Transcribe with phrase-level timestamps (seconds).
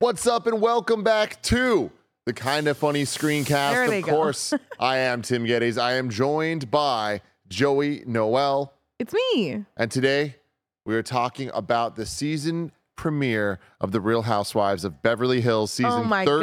[0.00, 1.90] What's up, and welcome back to
[2.24, 3.98] the Kind of Funny Screencast.
[3.98, 5.76] Of course, I am Tim Gettys.
[5.76, 9.64] I am joined by Joey Noelle, It's me.
[9.76, 10.36] and today
[10.84, 15.92] we are talking about the season premiere of The Real Housewives of Beverly Hills, season
[15.92, 16.40] oh my 13.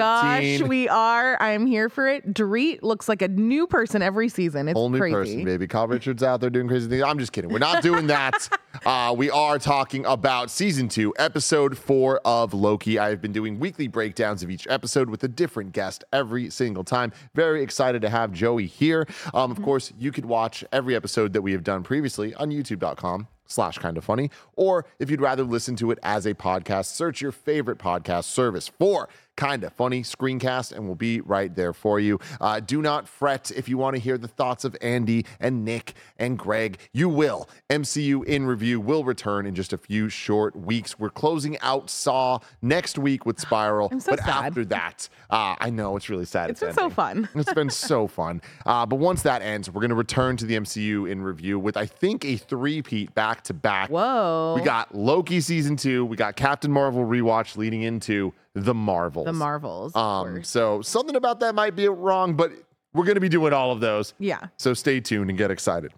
[0.61, 1.39] gosh, we are.
[1.39, 2.33] I'm here for it.
[2.33, 4.67] Dorit looks like a new person every season.
[4.67, 5.13] It's Whole new crazy.
[5.13, 5.67] person, baby.
[5.67, 7.03] Kyle Richards out there doing crazy things.
[7.03, 7.51] I'm just kidding.
[7.51, 8.49] We're not doing that.
[8.85, 12.97] uh, we are talking about season two, episode four of Loki.
[12.97, 17.11] I've been doing weekly breakdowns of each episode with a different guest every single time.
[17.35, 19.07] Very excited to have Joey here.
[19.33, 23.27] Um, of course, you could watch every episode that we have done previously on youtube.com
[23.45, 24.29] slash kind of funny.
[24.55, 28.67] Or if you'd rather listen to it as a podcast, search your favorite podcast service
[28.67, 32.19] for kind of funny screencast and we'll be right there for you.
[32.39, 35.93] Uh, do not fret if you want to hear the thoughts of Andy and Nick
[36.17, 36.77] and Greg.
[36.93, 37.49] You will.
[37.69, 40.97] MCU in review will return in just a few short weeks.
[40.97, 43.89] We're closing out Saw next week with Spiral.
[43.91, 44.45] I'm so but sad.
[44.45, 46.49] after that, uh, I know it's really sad.
[46.49, 47.29] It's been so fun.
[47.35, 48.41] It's been so fun.
[48.65, 51.77] Uh, but once that ends, we're going to return to the MCU in review with,
[51.77, 53.89] I think, a three-peat back to back.
[53.89, 54.55] Whoa.
[54.55, 56.05] We got Loki season two.
[56.05, 59.25] We got Captain Marvel rewatch leading into the Marvels.
[59.25, 59.95] the Marvels.
[59.95, 62.51] Um, so something about that might be wrong, but
[62.93, 64.13] we're going to be doing all of those.
[64.17, 64.47] yeah.
[64.57, 65.91] So stay tuned and get excited.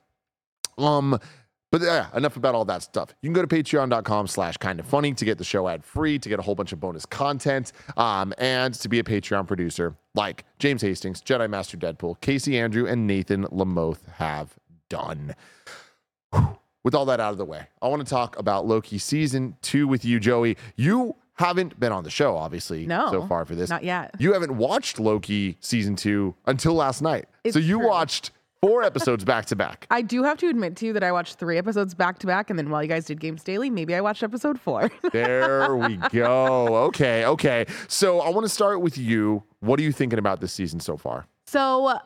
[0.77, 1.17] Um,
[1.71, 3.13] but yeah, enough about all that stuff.
[3.21, 6.17] You can go to patreon.com slash kind of funny to get the show ad free,
[6.17, 9.95] to get a whole bunch of bonus content, um, and to be a Patreon producer
[10.15, 14.55] like James Hastings, Jedi Master Deadpool, Casey Andrew, and Nathan Lamoth have
[14.89, 15.35] done.
[16.33, 16.57] Whew.
[16.83, 19.89] With all that out of the way, I want to talk about Loki season two
[19.89, 20.55] with you, Joey.
[20.77, 23.69] You haven't been on the show, obviously, No, so far for this.
[23.69, 24.15] not yet.
[24.19, 27.25] You haven't watched Loki season two until last night.
[27.43, 27.87] It's so you true.
[27.87, 29.85] watched four episodes back to back.
[29.91, 32.49] I do have to admit to you that I watched three episodes back to back,
[32.49, 34.89] and then while you guys did Games Daily, maybe I watched episode four.
[35.11, 36.75] There we go.
[36.87, 37.65] Okay, okay.
[37.87, 39.43] So I want to start with you.
[39.59, 41.27] What are you thinking about this season so far?
[41.45, 41.99] so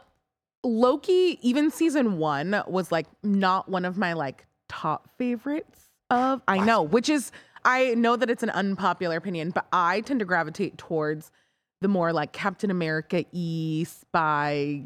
[0.63, 6.41] Loki, even season one, was like not one of my like top favorites of.
[6.47, 7.31] I know, which is
[7.63, 11.31] I know that it's an unpopular opinion, but I tend to gravitate towards
[11.81, 14.83] the more like Captain America e spy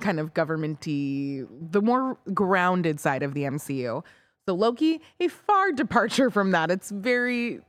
[0.00, 4.02] kind of governmenty, the more grounded side of the MCU.
[4.46, 6.70] So Loki, a far departure from that.
[6.70, 7.60] It's very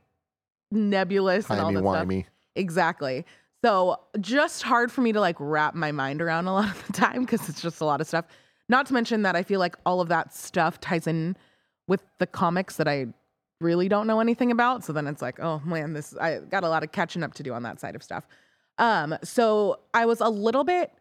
[0.71, 2.31] nebulous and all that stuff.
[2.55, 3.25] Exactly.
[3.63, 6.93] So just hard for me to like wrap my mind around a lot of the
[6.93, 8.25] time because it's just a lot of stuff.
[8.67, 11.35] Not to mention that I feel like all of that stuff ties in
[11.87, 13.07] with the comics that I
[13.61, 14.83] really don't know anything about.
[14.83, 17.43] So then it's like, oh man, this I got a lot of catching up to
[17.43, 18.27] do on that side of stuff.
[18.77, 20.91] Um, so I was a little bit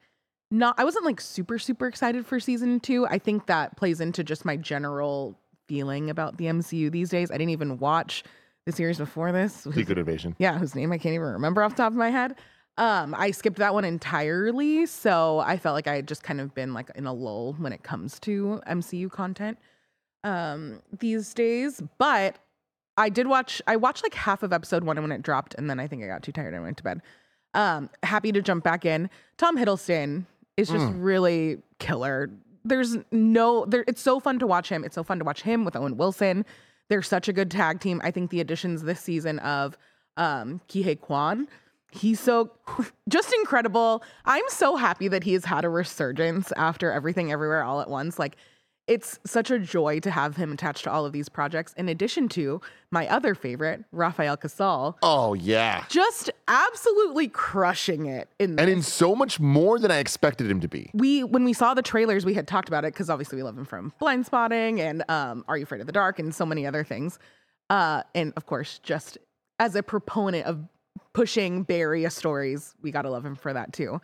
[0.50, 3.06] not I wasn't like super, super excited for season two.
[3.06, 7.30] I think that plays into just my general feeling about the MCU these days.
[7.30, 8.22] I didn't even watch
[8.66, 9.54] the series before this.
[9.74, 10.36] Secret Invasion.
[10.38, 12.36] Yeah, whose name I can't even remember off the top of my head.
[12.76, 16.54] Um, I skipped that one entirely, so I felt like I had just kind of
[16.54, 19.58] been like in a lull when it comes to MCU content
[20.24, 21.82] um these days.
[21.98, 22.38] But
[22.96, 25.80] I did watch I watched like half of episode one when it dropped, and then
[25.80, 27.02] I think I got too tired and went to bed.
[27.54, 29.10] Um, happy to jump back in.
[29.36, 32.30] Tom Hiddleston is just really killer.
[32.64, 34.84] There's no there it's so fun to watch him.
[34.84, 36.44] It's so fun to watch him with Owen Wilson.
[36.88, 38.00] They're such a good tag team.
[38.04, 39.76] I think the additions this season of
[40.16, 41.48] um Ke Huy Quan,
[41.90, 42.52] he's so
[43.08, 44.02] just incredible.
[44.24, 48.18] I'm so happy that he has had a resurgence after everything everywhere all at once.
[48.18, 48.36] Like
[48.86, 52.28] it's such a joy to have him attached to all of these projects, in addition
[52.30, 52.60] to
[52.90, 55.84] my other favorite, Rafael Casal, Oh yeah.
[55.88, 60.68] just absolutely crushing it in And in so much more than I expected him to
[60.68, 60.90] be.
[60.92, 63.56] we when we saw the trailers we had talked about it because obviously we love
[63.56, 66.66] him from blind spotting and um are you afraid of the dark and so many
[66.66, 67.18] other things
[67.70, 69.16] uh and of course just
[69.58, 70.60] as a proponent of
[71.14, 74.00] pushing Bay Area stories we gotta love him for that too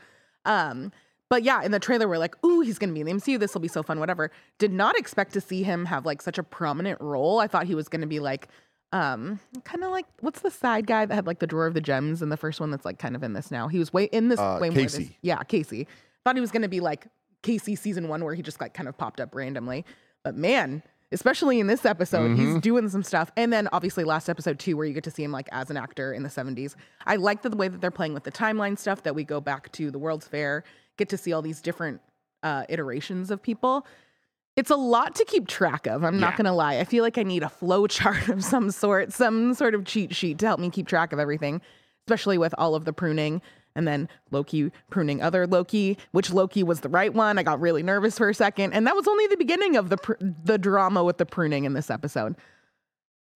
[0.47, 0.91] um
[1.31, 3.55] but yeah in the trailer we're like ooh he's gonna be in the MCU this
[3.55, 4.31] will be so fun whatever.
[4.59, 7.39] Did not expect to see him have like such a prominent role.
[7.39, 8.49] I thought he was gonna be like
[8.93, 11.81] um kind of like what's the side guy that had like the drawer of the
[11.81, 13.69] gems in the first one that's like kind of in this now?
[13.69, 15.87] He was way in this Uh, way more this- yeah casey.
[16.25, 17.07] Thought he was gonna be like
[17.43, 19.85] casey season one where he just like kind of popped up randomly.
[20.25, 20.83] But man
[21.13, 23.33] especially in this episode he's doing some stuff.
[23.37, 25.77] And then obviously last episode too where you get to see him like as an
[25.77, 29.03] actor in the 70s i like the way that they're playing with the timeline stuff
[29.03, 30.63] that we go back to the world's fair
[31.01, 32.01] get to see all these different
[32.43, 33.87] uh, iterations of people
[34.57, 36.03] it's a lot to keep track of.
[36.05, 36.21] I'm Yeah.
[36.21, 36.79] not gonna lie.
[36.79, 40.15] I feel like I need a flow chart of some sort, some sort of cheat
[40.15, 41.63] sheet to help me keep track of everything,
[42.07, 43.41] especially with all of the pruning
[43.77, 47.39] and then Loki pruning other Loki, which Loki was the right one.
[47.39, 49.97] I got really nervous for a second, and that was only the beginning of the
[49.97, 52.35] pr- the drama with the pruning in this episode.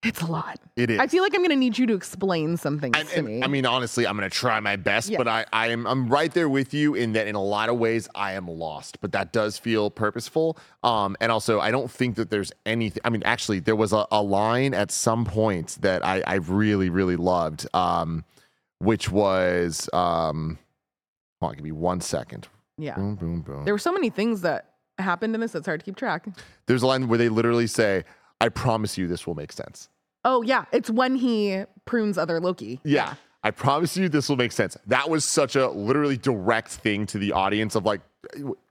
[0.05, 0.59] It's a lot.
[0.75, 0.99] It is.
[0.99, 3.43] I feel like I'm gonna need you to explain some things And- to and, me.
[3.43, 5.17] I mean, honestly, I'm gonna try my best, Yeah.
[5.17, 7.77] but I, I am I'm right there with you in that in a lot of
[7.77, 10.57] ways I am lost, but that does feel purposeful.
[10.83, 13.01] Um, and also I don't think that there's anything.
[13.03, 16.89] I mean, actually, there was a, a line at some point that I I really
[16.89, 18.23] really loved, um,
[18.79, 20.59] which was um,
[21.41, 22.47] hold on, give me one second.
[22.77, 23.65] yeah, Boom, boom, boom.
[23.65, 26.27] there were so many things that happened in this that's hard to keep track.
[26.67, 28.03] There's a line where they literally say,
[28.39, 29.89] "I promise you, this will make sense."
[30.25, 32.81] Oh yeah, it's when he prunes other Loki.
[32.83, 33.13] Yeah.
[33.43, 34.75] I promise you this will make sense.
[34.87, 38.01] That was such a literally direct thing to the audience of like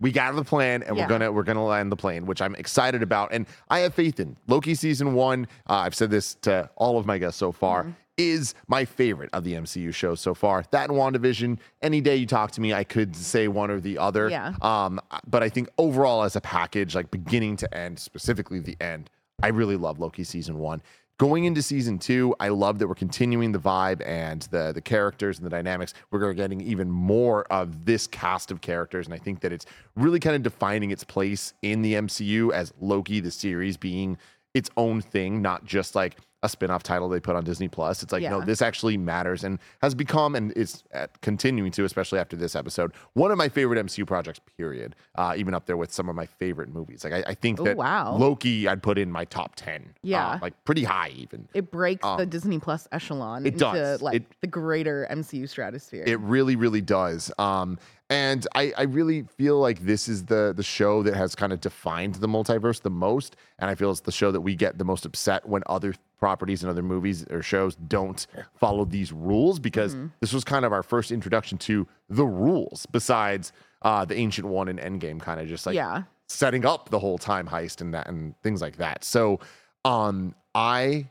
[0.01, 1.05] we got the plan and Yeah.
[1.05, 3.33] we're gonna we're gonna land the plane, which I'm excited about.
[3.33, 4.37] And I have faith in.
[4.49, 7.93] Loki season one, uh, I've said this to all of my guests so far, Mm-hmm.
[8.19, 10.65] is my favorite of the MCU shows so far.
[10.73, 13.97] That and WandaVision, any day you talk to me, I could say one or the
[13.99, 14.29] other.
[14.29, 14.55] Yeah.
[14.61, 19.09] Um, but I think overall as a package, like beginning to end, specifically the end,
[19.41, 20.83] I really love Loki season one.
[21.17, 25.39] Going into season two, I love that we're continuing the vibe and the the characters
[25.39, 25.95] and the dynamics.
[26.11, 29.65] We're getting even more of this cast of characters, and I think that it's
[29.95, 34.19] really kind of defining its place in the MCU as Loki, the series, being
[34.55, 38.03] its own thing, not just like a spin-off title they put on Disney Plus.
[38.03, 42.19] It's like, no, this actually matters and has become and is uh, continuing to, especially
[42.19, 44.95] after this episode, one of my favorite MCU projects, period.
[45.15, 47.03] Uh, even up there with some of my favorite movies.
[47.03, 48.15] Like I, I think Oh, that wow.
[48.17, 49.95] Loki I'd put in my top 10.
[50.03, 50.33] Yeah.
[50.33, 51.49] Uh, like pretty high even.
[51.55, 54.03] It breaks Um, the Disney Plus echelon it into does.
[54.03, 56.05] like It- the greater MCU stratosphere.
[56.07, 57.33] It really, really does.
[57.39, 57.79] Um,
[58.15, 61.61] and I, I really feel like this is the the show that has kind of
[61.61, 63.37] defined the multiverse the most.
[63.59, 66.63] And I feel it's the show that we get the most upset when other properties
[66.63, 70.07] and other movies or shows don't follow these rules because Mm-hmm.
[70.21, 73.53] this was kind of our first introduction to the rules besides
[73.83, 76.03] uh, the ancient one and endgame kind of just like yeah.
[76.29, 79.05] setting up the whole time heist and that and things like that.
[79.05, 79.41] So
[79.85, 81.11] um I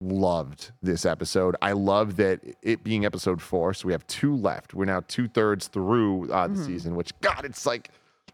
[0.00, 1.56] loved this episode.
[1.60, 3.74] I love that it being episode four.
[3.74, 4.74] So we have two left.
[4.74, 6.64] We're now two thirds through uh, the Mm-hmm.
[6.64, 7.90] season, which God, it's like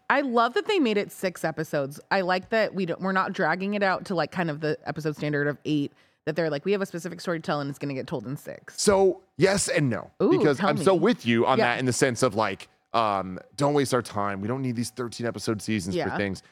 [0.09, 1.99] I love that they made it six episodes.
[2.09, 4.77] I like that we don't we're not dragging it out to like kind of the
[4.85, 5.91] episode standard of eight.
[6.25, 8.25] That they're like, we have a specific story to tell and it's gonna get told
[8.27, 8.81] in six.
[8.81, 10.11] so yes and no.
[10.21, 11.65] Ooh, because I'm so with you on Yeah.
[11.73, 14.41] that in the sense of like, um, don't waste our time.
[14.41, 16.43] We don't need these 13 episode seasons for things.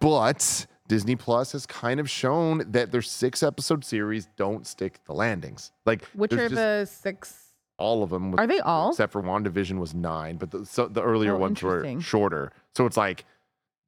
[0.00, 5.12] But Disney Plus has kind of shown that their six episode series don't stick the
[5.12, 5.72] landings.
[5.84, 7.42] Like Which are the six
[7.78, 8.30] all of them.
[8.30, 8.90] with- are they all?
[8.90, 12.52] except for WandaVision was nine, but the, so the earlier Oh, ones were shorter.
[12.74, 13.24] So it's like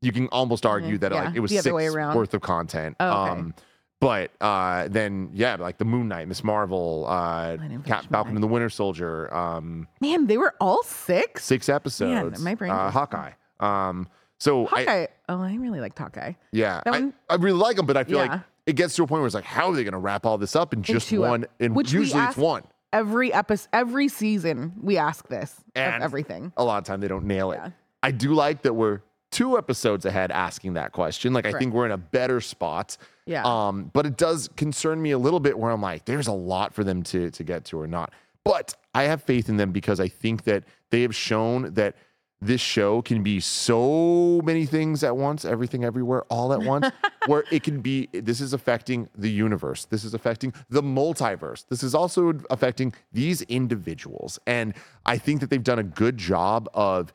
[0.03, 2.17] you can almost argue Mhm, that yeah, like it was six way around.
[2.17, 2.97] worth of content.
[3.01, 3.31] Oh, okay.
[3.33, 3.55] Um,
[4.01, 8.47] but uh, then yeah, like the Moon Knight, Miss Marvel, uh, Cap, Falcon and the
[8.47, 11.45] Winter Soldier, um, Man, they were all six?
[11.45, 12.41] six episodes.
[12.41, 13.33] my brain uh, Hawkeye.
[13.59, 14.07] Um,
[14.39, 16.33] so I, oh, I really like Hawkeye.
[16.53, 19.21] yeah, I, I really like them, but I feel like it gets to a point
[19.21, 21.25] where it's like, how are they going to wrap all this up in just two
[21.25, 21.47] ep- one?
[21.59, 22.63] And which usually it's one.
[22.93, 26.53] Every episode every season we ask this And of everything.
[26.57, 27.57] a lot of time they don't nail it.
[27.63, 27.71] Yeah.
[28.03, 31.33] I do like that we're two episodes ahead asking that question.
[31.35, 32.97] Like I think we're in a better spot.
[33.27, 33.43] Yeah.
[33.45, 36.73] Um, but it does concern me a little bit where I'm like, there's a lot
[36.73, 38.13] for them to to get to or not.
[38.45, 41.95] But I have faith in them because I think that they have shown that
[42.41, 46.89] this show can be so many things at once, everything everywhere, all at once,
[47.27, 49.87] where it can be this is affecting the universe.
[49.87, 51.67] This is affecting the multiverse.
[51.69, 54.39] This is also affecting these individuals.
[54.47, 57.13] And I think that they've done a good job of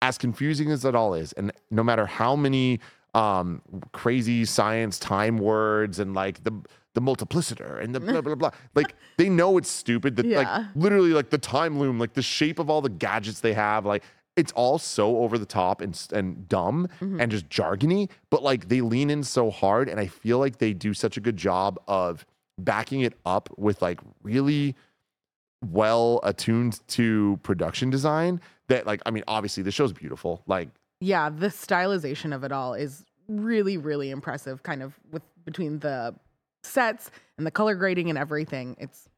[0.00, 2.80] as confusing as it all is, and no matter how many
[3.14, 3.60] um,
[3.92, 6.52] crazy science time words and like the
[6.94, 10.16] the multiplicitor and the blah blah blah, like they know it's stupid.
[10.16, 13.52] That like literally like the time loom, like the shape of all the gadgets they
[13.52, 14.02] have, like
[14.36, 17.20] it's all so over the top and and dumb mm-hmm.
[17.20, 18.10] and just jargony.
[18.30, 21.20] But like they lean in so hard, and I feel like they do such a
[21.20, 22.24] good job of
[22.58, 24.74] backing it up with like really
[25.64, 30.68] well attuned to production design that like i mean obviously the show's beautiful like
[31.02, 34.62] yeah, the stylization of it all is really, really impressive.
[34.62, 36.14] Kind of with between the
[36.62, 38.76] sets and the color grading and everything.
[38.78, 39.08] It's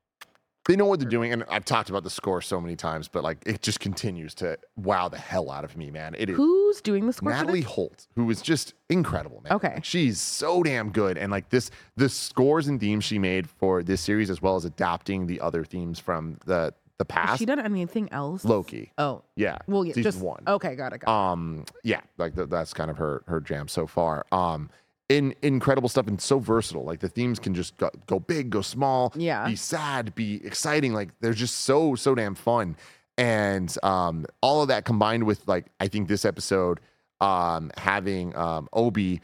[0.67, 3.23] they know what they're doing, and I've talked about the score so many times, but
[3.23, 6.15] like it just continues to wow the hell out of me, man.
[6.19, 7.71] It is who's doing the score for Natalie this?
[7.71, 9.53] Holt, who is just incredible, man.
[9.55, 9.75] Okay.
[9.75, 13.83] Like, she's so damn good, and like this, the scores and themes she made for
[13.83, 17.39] this series, as well as adapting the other themes from the the Has past.
[17.41, 18.45] she done anything else?
[18.45, 20.45] Loki, Oh, yeah, well, yeah, season just one.
[20.47, 21.01] Okay, got it.
[21.01, 21.33] Got it.
[21.33, 24.71] um yeah like th- that's kind of her her jam so far um
[25.09, 28.63] in incredible stuff and so versatile like the themes can just go, go big go
[28.63, 29.47] small Yeah.
[29.47, 32.75] be sad be exciting like they're just so so damn fun
[33.19, 36.81] and um all of that combined with like i think this episode
[37.21, 39.21] um having um obi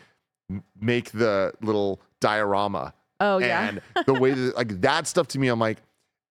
[0.79, 3.69] make the little diorama oh yeah.
[3.69, 5.79] and the way that like that stuff to me i'm like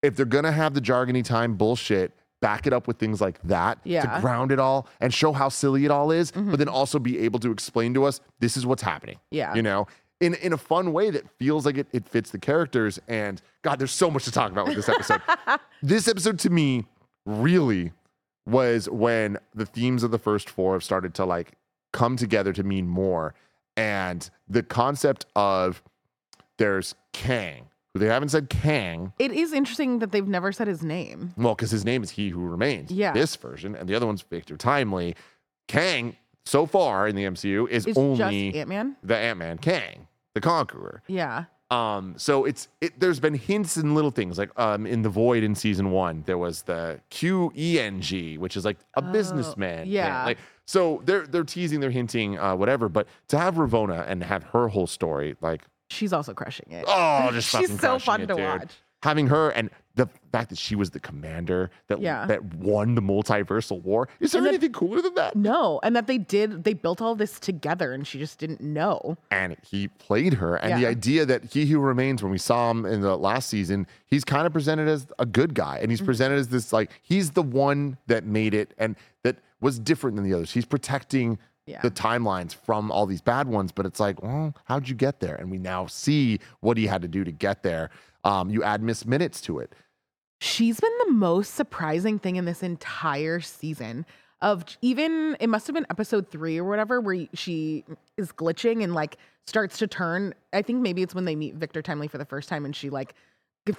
[0.03, 3.79] if they're gonna have the jargony time bullshit back it up with things like that
[3.83, 4.03] Yeah.
[4.05, 4.15] Mm-hmm.
[4.15, 7.19] to ground it all and show how silly it all is but then also be
[7.19, 9.53] able to explain to us this is what's happening Yeah.
[9.55, 9.87] you know
[10.21, 13.79] in in a fun way that feels like it, it fits the characters and god
[13.79, 15.21] there's so much to talk about with this episode
[15.83, 16.85] this episode to me
[17.25, 17.91] really
[18.45, 21.51] was when the themes of the first four have started to like
[21.93, 23.33] come together to mean more
[23.77, 25.81] and the concept of
[26.57, 30.83] there's kang who they haven't said kang It is interesting that they've never said his
[30.83, 31.33] name.
[31.37, 33.11] well because his name is he who remains Yeah.
[33.13, 35.15] this version and the other one's victor timely
[35.67, 36.15] kang
[36.45, 38.95] so far in the mcu is It's only Ant Man.
[39.03, 41.45] the ant-man kang the conqueror Yeah.
[41.71, 45.43] um, so it's it, there's been hints and little things like um in the void
[45.43, 49.11] in season one there was the Q E N G, which is like a Oh,
[49.11, 49.83] businessman.
[49.85, 49.91] thing.
[49.91, 50.25] yeah.
[50.25, 52.89] Like so they're they're teasing, they're hinting, uh, whatever.
[52.89, 56.85] But to have Ravonna and have her whole story, like She's also crushing it.
[56.87, 58.43] oh, just She's so fun it, to dude.
[58.43, 58.71] watch.
[59.01, 62.25] Having her and the fact that she was the commander that Yeah.
[62.25, 64.09] that won the multiversal war.
[64.19, 65.35] Is there that- anything cooler than that?
[65.37, 69.17] No, and that they did, they built all this together and she just didn't know.
[69.31, 70.57] and he played her.
[70.57, 73.87] And the idea that he who remains, when we saw him in the last season,
[74.05, 75.89] he's kind of presented as a good guy, and Mm-hmm.
[75.91, 80.15] he's presented as this like he's the one that made it and that was different
[80.17, 80.51] than the others.
[80.51, 81.81] He's protecting Yeah.
[81.81, 85.35] the timelines from all these bad ones, but it's like, well, how'd you get there?
[85.35, 87.91] And we now see what he had to do to get there.
[88.23, 89.73] Um, you add Miss Minutes to it.
[90.41, 94.05] She's been the most surprising thing in this entire season.
[94.41, 97.83] Of even, it must have been episode three or whatever, where she
[98.15, 100.33] is glitching and like starts to turn.
[100.53, 102.89] I think maybe it's when they meet Victor Timely for the first time and she
[102.89, 103.13] like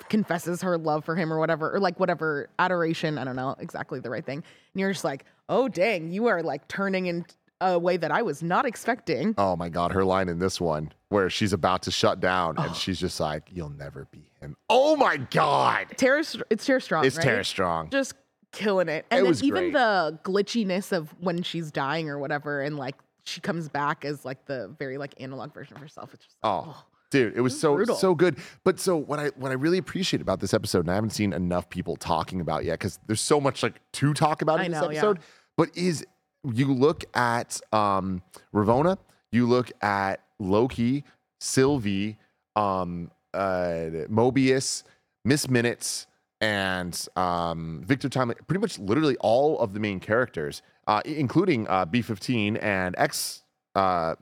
[0.09, 3.19] confesses her love for him or whatever, or like whatever adoration.
[3.19, 4.45] I don't know exactly the right thing.
[4.75, 7.25] And you're just like, oh, dang, you are like turning in
[7.61, 9.35] a way that I was not expecting.
[9.39, 12.63] Oh my God, her line in this one where she's about to shut down Oh.
[12.63, 14.57] and she's just like, You'll never be him.
[14.69, 15.87] Oh my God.
[15.97, 17.05] Tara, it's Tara Strong.
[17.05, 17.25] It's right?
[17.25, 17.91] Tara Strong.
[17.91, 18.15] just
[18.53, 18.99] killing it.
[18.99, 19.73] It And then was even great.
[19.75, 24.47] the glitchiness of when she's dying or whatever, and like she comes back as like
[24.47, 26.15] the very like analog version of herself.
[26.15, 27.97] It's just oh, oh, dude, it was was so brutal.
[27.97, 28.39] so good.
[28.65, 31.33] But so what I what I really appreciate about this episode, and I haven't seen
[31.33, 34.73] enough people talking about yet, because there's so much like to talk about I in
[34.73, 34.99] this know, yeah.
[34.99, 35.19] episode.
[35.57, 36.05] But is
[36.45, 38.23] you look at um
[38.55, 38.99] Ravonna,
[39.33, 41.05] you look at Loki,
[41.39, 42.17] Sylvie,
[42.57, 44.83] um, uh, Mobius,
[45.25, 46.07] Miss Minutes,
[46.41, 51.85] and um, Victor Timely, pretty much literally all of the main characters, uh, including uh,
[51.87, 53.43] B15 and X
[53.75, 54.15] uh,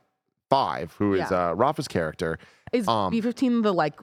[0.51, 1.51] five, who is Yeah.
[1.51, 2.39] uh, Rafa's character.
[2.73, 3.95] Is Um, B fifteen the like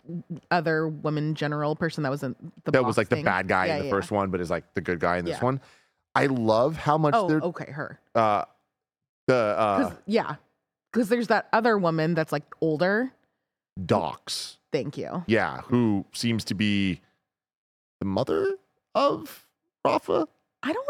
[0.49, 3.79] other woman general person that wasn't the that was like the bad guy Yeah, in
[3.79, 5.61] the yeah, first one, but is like the good guy in this one.
[6.15, 7.13] I love how much.
[7.15, 7.99] Oh, they're okay, her.
[8.15, 8.45] uh,
[9.27, 10.35] the uh, 'Cause- yeah,
[10.91, 13.11] because there's that other woman that's like older.
[13.85, 14.57] Dox.
[14.71, 15.23] Thank you.
[15.27, 17.01] Yeah, who seems to be
[17.99, 18.55] the mother
[18.93, 19.45] of
[19.83, 20.27] Rafa.
[20.63, 20.87] I don't.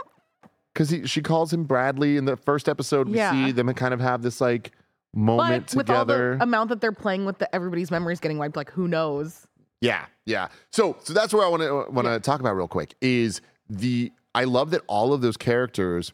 [0.73, 3.07] Because she calls him Bradley in the first episode.
[3.09, 3.31] We Yeah.
[3.31, 4.71] see them kind of have this like
[5.15, 6.35] moment But with all together.
[6.37, 8.55] the amount that they're playing with, the everybody's memories getting wiped.
[8.55, 9.47] Like who knows?
[9.81, 10.49] Yeah, yeah.
[10.71, 12.19] So, so that's what I want to want to Yeah.
[12.19, 12.95] talk about real quick.
[13.01, 16.13] Is the I love that all of those characters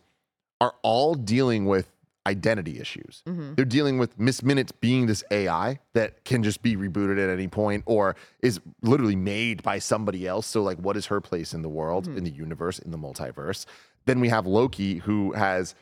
[0.62, 1.90] are all dealing with
[2.28, 3.24] identity issues.
[3.28, 3.56] Mhm.
[3.56, 7.48] They're dealing with Miss Minutes being this AI that can just be rebooted at any
[7.48, 10.46] point or is literally made by somebody else.
[10.46, 12.18] So, like, what is her place in the world, Mm-hmm.
[12.20, 13.66] in the universe, in the multiverse?
[14.06, 15.74] Then we have Loki, who has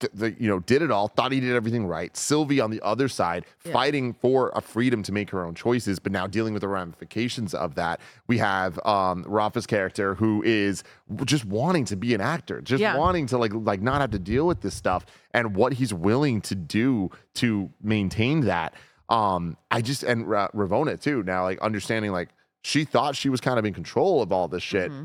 [0.00, 2.80] th- the, you know did it all thought he did everything right sylvie on the
[2.82, 3.72] other side Yeah.
[3.72, 7.54] fighting for a freedom to make her own choices but now dealing with the ramifications
[7.54, 10.82] of that we have um rafa's character who is
[11.24, 12.96] just wanting to be an actor just Yeah.
[12.96, 16.40] wanting to like like not have to deal with this stuff and what he's willing
[16.42, 18.74] to do to maintain that
[19.08, 22.30] um i just and Ra- ravonna too now like understanding like
[22.62, 25.04] she thought she was kind of in control of all this shit Mm-hmm.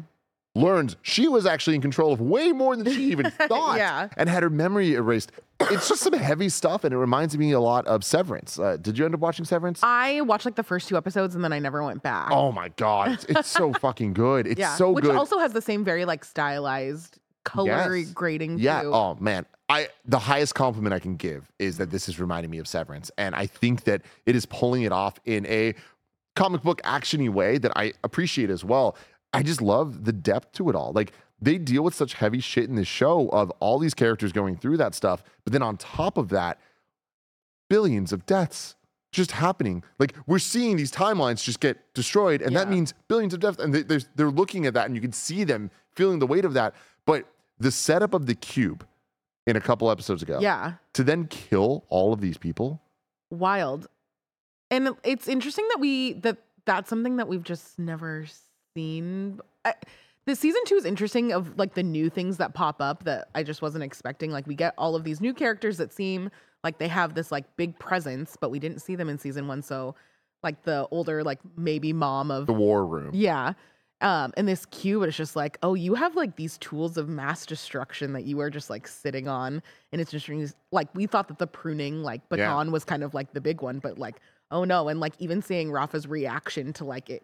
[0.53, 4.09] Learns she was actually in control of way more than she even thought Yeah.
[4.17, 5.31] and had her memory erased
[5.69, 8.57] it's just some heavy stuff, and it reminds me a lot of Severance.
[8.57, 9.79] Uh, did you end up watching Severance?
[9.83, 12.31] I watched like the first two episodes and then I never went back.
[12.31, 14.47] oh my god, it's, it's so fucking good.
[14.47, 15.09] It's yeah, so which good.
[15.11, 18.09] Which also has the same very like stylized color Yes.
[18.11, 18.57] grading.
[18.57, 18.81] Yeah.
[18.81, 18.91] Too.
[18.91, 22.57] Oh man, I the highest compliment I can give is that this is reminding me
[22.57, 25.75] of Severance, and I think that it is pulling it off in a
[26.35, 28.97] comic book actiony way that I appreciate as well.
[29.33, 30.91] I just love the depth to it all.
[30.93, 34.57] Like they deal with such heavy shit in this show of all these characters going
[34.57, 36.59] through that stuff, but then on top of that,
[37.69, 38.75] billions of deaths
[39.11, 39.83] just happening.
[39.99, 43.59] Like we're seeing these timelines just get destroyed, and that means billions of deaths.
[43.59, 46.45] And they, there's- they're looking at that, and you can see them feeling the weight
[46.45, 46.73] of that.
[47.05, 47.25] But
[47.59, 48.85] the setup of the cube
[49.47, 52.81] in a couple episodes ago, yeah, to then kill all of these people,
[53.29, 53.87] wild.
[54.69, 58.37] And it's interesting that we that that's something that we've just never seen.
[59.65, 59.73] I,
[60.25, 63.43] the season two is interesting of like the new things that pop up that I
[63.43, 64.31] just wasn't expecting.
[64.31, 66.29] Like we get all of these new characters that seem
[66.63, 69.61] like they have this like big presence, but we didn't see them in season one.
[69.61, 69.95] So
[70.43, 73.11] like the older like maybe mom of the war room.
[73.13, 73.53] Yeah.
[74.01, 77.45] Um, and this cube it's just like, oh, you have like these tools of mass
[77.45, 79.61] destruction that you are just like sitting on.
[79.91, 80.29] And it's just
[80.71, 82.37] like we thought that the pruning like Yeah.
[82.37, 84.19] baton was kind of like the big one, but like,
[84.51, 84.87] oh no.
[84.87, 87.23] And like even seeing Rafa's reaction to like it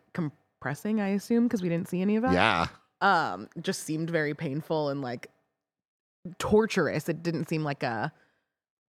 [0.61, 2.33] compressing, I assume, because we didn't see any of that.
[2.33, 2.67] Yeah.
[3.01, 5.27] Um, just seemed very painful and like
[6.39, 7.07] torturous.
[7.09, 8.11] It didn't seem like a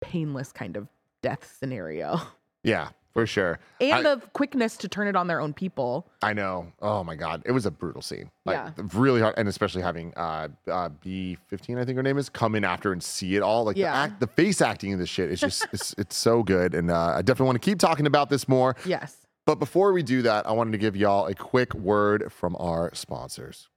[0.00, 0.88] painless kind of
[1.23, 2.21] death scenario.
[2.66, 3.59] Yeah, for sure.
[3.78, 6.06] And I- the quickness to turn it on their own people.
[6.23, 6.73] I know.
[6.80, 8.30] Oh my god, it was a brutal scene.
[8.47, 8.71] Like, Yeah.
[8.94, 12.54] really hard, and especially having uh, uh B fifteen, I think her name is, come
[12.54, 13.64] in after and see it all.
[13.64, 13.92] Like Yeah.
[13.92, 16.90] the act, the face acting in this shit is just it's, it's so good, and
[16.90, 18.76] uh, I definitely want to keep talking about this more.
[18.87, 19.24] Yes.
[19.47, 22.95] But before we do that, I wanted to give y'all a quick word from our
[22.95, 23.69] sponsors.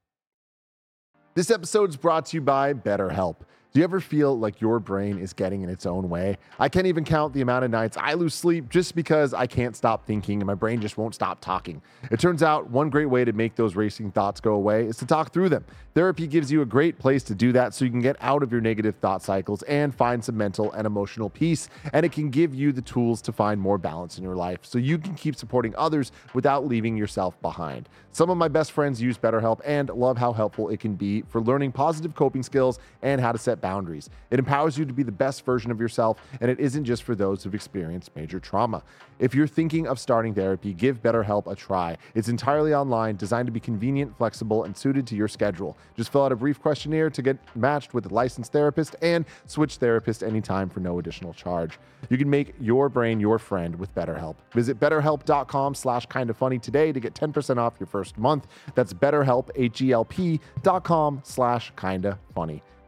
[1.36, 3.42] This episode is brought to you by BetterHelp.
[3.74, 6.38] Do you ever feel like your brain is getting in its own way?
[6.58, 9.76] I can't even count the amount of nights I lose sleep just because I can't
[9.76, 11.82] stop thinking and my brain just won't stop talking.
[12.10, 15.06] It turns out one great way to make those racing thoughts go away is to
[15.06, 15.66] talk through them.
[15.94, 18.52] Therapy gives you a great place to do that so you can get out of
[18.52, 21.70] your negative thought cycles and find some mental and emotional peace.
[21.94, 24.80] And it can give you the tools to find more balance in your life so
[24.80, 27.90] you can keep supporting others without leaving yourself behind.
[28.12, 31.42] Some of my best friends use BetterHelp and love how helpful it can be for
[31.42, 34.10] learning positive coping skills and how to set boundaries.
[34.32, 37.16] It empowers you to be the best version of yourself, and it isn't just for
[37.16, 38.84] those who've experienced major trauma.
[39.20, 41.98] If you're thinking of starting therapy, give BetterHelp a try.
[42.14, 45.78] It's entirely online, designed to be convenient, flexible, and suited to your schedule.
[45.96, 49.78] Just fill out a brief questionnaire to get matched with a licensed therapist and switch
[49.78, 51.80] therapist anytime for no additional charge.
[52.10, 54.36] You can make your brain your friend with BetterHelp.
[54.54, 58.48] Visit betterhelp.com slash kind of funny today to get 10% off your first month.
[58.76, 62.62] That's betterhelp, H-E-L-P dot com slash kinda funny.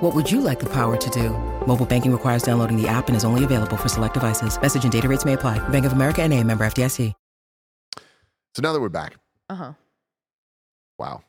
[0.00, 1.30] What would you like the power to do?
[1.66, 4.60] Mobile banking requires downloading the app and is only available for select devices.
[4.60, 5.58] Message and data rates may apply.
[5.68, 7.12] Bank of America and a member FDIC.
[8.56, 9.16] So now that we're back,
[9.48, 9.72] Uh huh.
[10.98, 11.22] wow,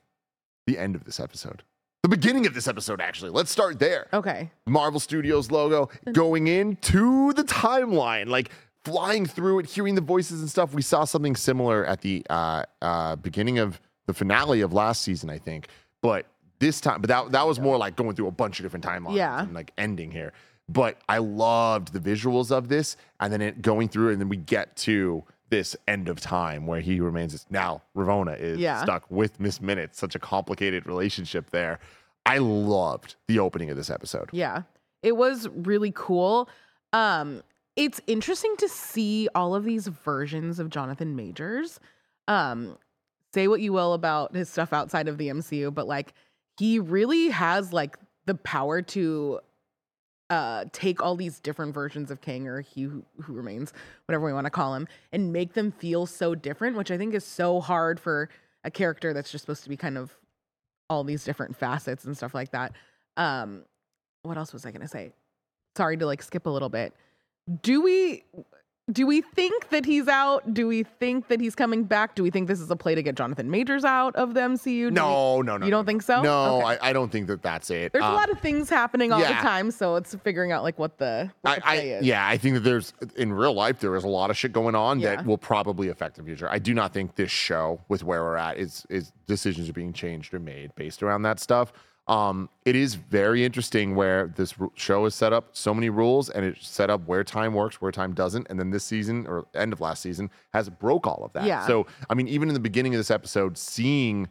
[0.65, 1.61] the end of this episode.
[2.01, 3.29] The beginning of this episode, actually.
[3.29, 4.07] Let's start there.
[4.11, 4.49] Okay.
[4.65, 8.49] Marvel Studios logo going into the timeline, like
[8.83, 10.73] flying through it, hearing the voices and stuff.
[10.73, 15.29] We saw something similar at the uh, uh, beginning of the finale of last season,
[15.29, 15.67] I think.
[16.01, 16.25] But
[16.61, 19.15] this time, but that that was more like going through a bunch of different timelines
[19.17, 19.41] Yeah.
[19.41, 20.31] and like ending here.
[20.69, 24.37] But I loved the visuals of this, and then it going through, and then we
[24.37, 27.45] get to this end of time where he remains.
[27.49, 28.81] Now Ravonna is Yeah.
[28.81, 29.97] stuck with Miss Minute.
[29.97, 31.79] Such a complicated relationship there.
[32.25, 34.29] I loved the opening of this episode.
[34.31, 34.61] Yeah.
[35.03, 36.47] It was really cool.
[36.93, 37.41] Um,
[37.75, 41.79] it's interesting to see all of these versions of Jonathan Majors.
[42.27, 42.77] Um,
[43.33, 46.13] say what you will about his stuff outside of the MCU, but like
[46.61, 47.97] he really has like
[48.27, 49.39] the power to
[50.29, 53.73] uh take all these different versions of Kang or he who, who remains,
[54.05, 57.15] whatever we want to call him, and make them feel so different, which I think
[57.15, 58.29] is so hard for
[58.63, 60.15] a character that's just supposed to be kind of
[60.87, 62.73] all these different facets and stuff like that.
[63.17, 63.63] Um,
[64.21, 65.13] what else was I gonna say?
[65.75, 66.93] Sorry to like skip a little bit.
[67.63, 68.23] Do we
[68.91, 70.53] do we think that he's out?
[70.53, 72.15] Do we think that he's coming back?
[72.15, 74.63] Do we think this is a play to get Jonathan Majors out of the MCU?
[74.63, 75.65] Do we- No, no, no.
[75.65, 76.21] You don't think so?
[76.21, 76.77] No, Okay.
[76.81, 77.93] I, I don't think that that's it.
[77.93, 80.77] There's Uh, a lot of things happening all the time, so it's figuring out like
[80.79, 82.05] what the, what I, the I is.
[82.05, 84.75] yeah, I think that there's in real life there is a lot of shit going
[84.75, 85.15] on Yeah.
[85.17, 86.49] that will probably affect the future.
[86.49, 89.93] I do not think this show, with where we're at, is is decisions are being
[89.93, 91.71] changed or made based around that stuff.
[92.11, 96.43] Um, it is very interesting where this show is set up so many rules and
[96.43, 99.71] it's set up where time works, where time doesn't, and then this season or end
[99.71, 101.45] of last season has broke all of that.
[101.45, 101.65] Yeah.
[101.65, 104.27] So I mean, even in the beginning of this episode, seeing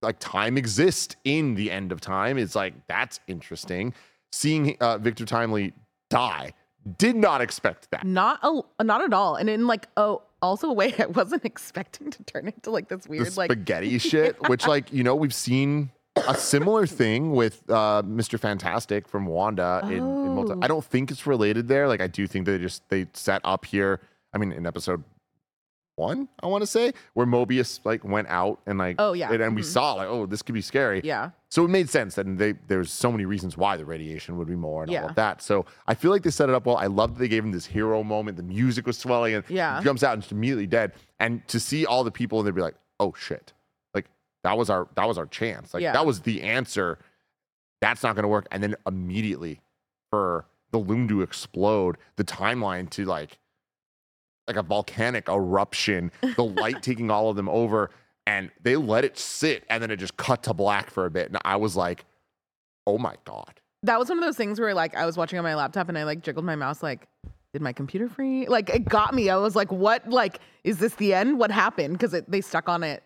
[0.00, 3.92] like time exist in the end of time is like that's interesting.
[4.32, 5.74] Seeing uh, Victor Timely
[6.08, 6.54] die,
[6.96, 8.06] did not expect that.
[8.06, 9.36] Not a, not at all.
[9.36, 13.02] And in like oh also a way I wasn't expecting to turn into like this
[13.02, 17.62] The weird like spaghetti shit, which like you know we've seen a similar thing with
[17.68, 18.38] uh, Mr.
[18.38, 19.80] Fantastic from Wanda.
[19.84, 20.58] In, in multi- Oh.
[20.62, 21.88] I don't think it's related there.
[21.88, 24.00] Like I do think they just they set up here.
[24.32, 25.02] I mean, in episode
[25.96, 29.30] one, I want to say where Mobius like went out and like Oh, yeah.
[29.32, 29.66] and, and we Mhm.
[29.66, 31.00] saw like oh this could be scary.
[31.04, 31.30] yeah.
[31.50, 34.56] So it made sense that they there's so many reasons why the radiation would be
[34.56, 35.40] more and all of that.
[35.40, 36.76] So I feel like they set it up well.
[36.76, 38.36] I love that they gave him this hero moment.
[38.36, 39.78] The music was swelling and Yeah.
[39.78, 40.92] he jumps out and just immediately dead.
[41.20, 43.52] And to see all the people and they'd be like, oh shit.
[44.44, 45.74] That was our that was our chance.
[45.74, 45.92] Like Yeah.
[45.92, 46.98] that was the answer.
[47.80, 48.46] That's not gonna work.
[48.52, 49.60] And then immediately
[50.10, 53.38] for the loom to explode, the timeline to like
[54.46, 57.90] like a volcanic eruption, the light taking all of them over,
[58.26, 61.28] and they let it sit, and then it just cut to black for a bit.
[61.28, 62.04] And I was like,
[62.86, 63.60] oh my God.
[63.82, 65.96] That was one of those things where like I was watching on my laptop and
[65.96, 67.06] I like jiggled my mouse like
[67.54, 68.46] did my computer free?
[68.46, 69.30] Like it got me.
[69.30, 70.06] I was like, what?
[70.10, 71.38] Like, is this the end?
[71.38, 71.94] What happened?
[71.98, 73.02] Because they stuck on it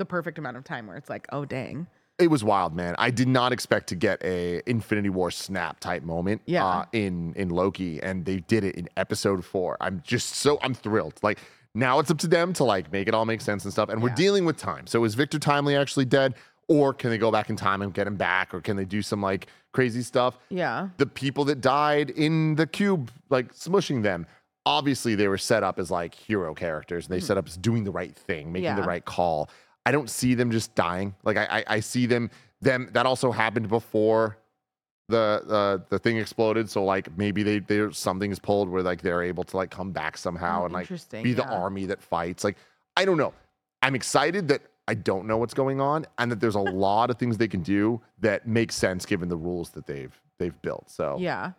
[0.00, 1.86] the perfect amount of time where it's like, oh dang.
[2.18, 2.94] It was wild, man.
[2.98, 6.66] I did not expect to get a Infinity War snap type moment Yeah.
[6.66, 9.76] uh, in in Loki, and they did it in episode four.
[9.80, 11.14] I'm just so I'm thrilled.
[11.22, 11.38] Like
[11.74, 13.88] now it's up to them to like make it all make sense and stuff.
[13.88, 14.14] And we're Yeah.
[14.16, 14.86] dealing with time.
[14.86, 16.34] So is Victor Timely actually dead?
[16.68, 18.52] Or can they go back in time and get him back?
[18.54, 20.36] Or can they do some like crazy stuff?
[20.50, 20.88] Yeah.
[20.98, 24.26] the people that died in the cube, like smushing them.
[24.66, 27.06] Obviously, they were set up as like hero characters.
[27.06, 29.48] And they set up as doing the right thing, making the right call.
[29.86, 31.14] I don't see them just dying.
[31.24, 32.30] Like I, I, I see them.
[32.60, 34.36] Them that also happened before
[35.08, 36.68] the uh, the thing exploded.
[36.68, 39.92] So like maybe they they something is pulled where like they're able to like come
[39.92, 40.88] back somehow Oh, and like
[41.22, 42.44] be the army that fights.
[42.44, 42.56] Like
[42.96, 43.32] I don't know.
[43.82, 47.16] I'm excited that I don't know what's going on and that there's a lot of
[47.18, 50.90] things they can do that make sense given the rules that they've they've built.
[50.90, 51.52] So Yeah.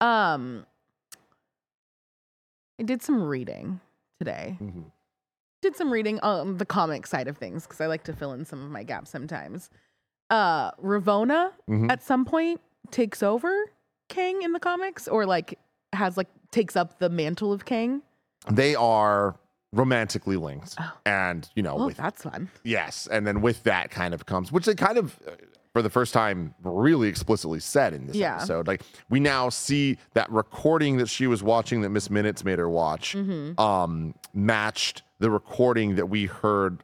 [0.00, 0.66] Um
[2.80, 3.80] I did some reading
[4.18, 4.58] today.
[4.60, 4.84] Mhm.
[5.62, 8.44] Did some reading on the comic side of things because I like to fill in
[8.44, 9.70] some of my gaps sometimes.
[10.28, 11.90] Uh Ravonna Mhm.
[11.90, 13.70] at some point takes over
[14.08, 15.58] Kang in the comics or like
[15.92, 18.02] has like takes up the mantle of Kang.
[18.50, 19.36] they are
[19.72, 20.92] romantically linked Oh.
[21.06, 22.50] and you know Oh, with that's fun.
[22.64, 25.30] yes and then with that kind of comes which they kind of uh,
[25.72, 28.36] for the first time really explicitly said in this Yeah.
[28.36, 32.58] episode like we now see that recording that she was watching that miss minutes made
[32.58, 33.58] her watch Mm-hmm.
[33.60, 36.82] um matched the recording that we heard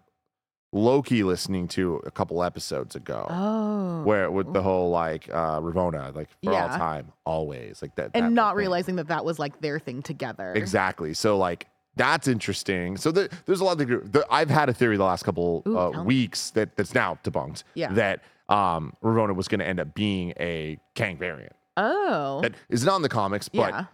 [0.73, 4.03] loki listening to a couple episodes ago Oh.
[4.05, 8.19] where with the whole like uh ravonna like for all time always like that that
[8.19, 10.53] and whole not realizing that that was like their thing together.
[10.55, 11.15] Exactly.
[11.15, 12.97] So like that's interesting.
[12.97, 15.77] So there, there's a lot of the, I've had a theory the last couple Ooh,
[15.77, 17.65] uh, weeks that that's now debunked.
[17.75, 17.93] Yeah.
[17.93, 21.55] That um Ravonna was going to end up being a Kang variant.
[21.77, 22.41] Oh.
[22.43, 23.85] That is not in the comics, but yeah.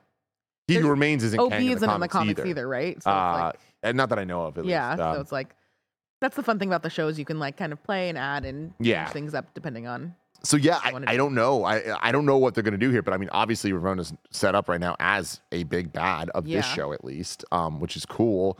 [0.68, 3.02] he There's- remains isn't OP Kang in the isn't in the comics comics either, right?
[3.02, 4.56] So uh, like, and not that I know of.
[4.58, 4.90] At yeah.
[4.92, 5.02] Least.
[5.02, 5.54] Um, so it's like
[6.20, 7.18] that's the fun thing about the shows.
[7.18, 9.04] You can like kind of play and add and Yeah.
[9.04, 10.14] change things up depending on.
[10.42, 11.18] So yeah, I, wanna I do.
[11.18, 11.64] don't know.
[11.64, 14.54] I I don't know what they're gonna do here, but I mean, obviously Ravonna's set
[14.54, 16.58] up right now as a big bad of Yeah.
[16.58, 18.58] this show, at least, um, which is cool.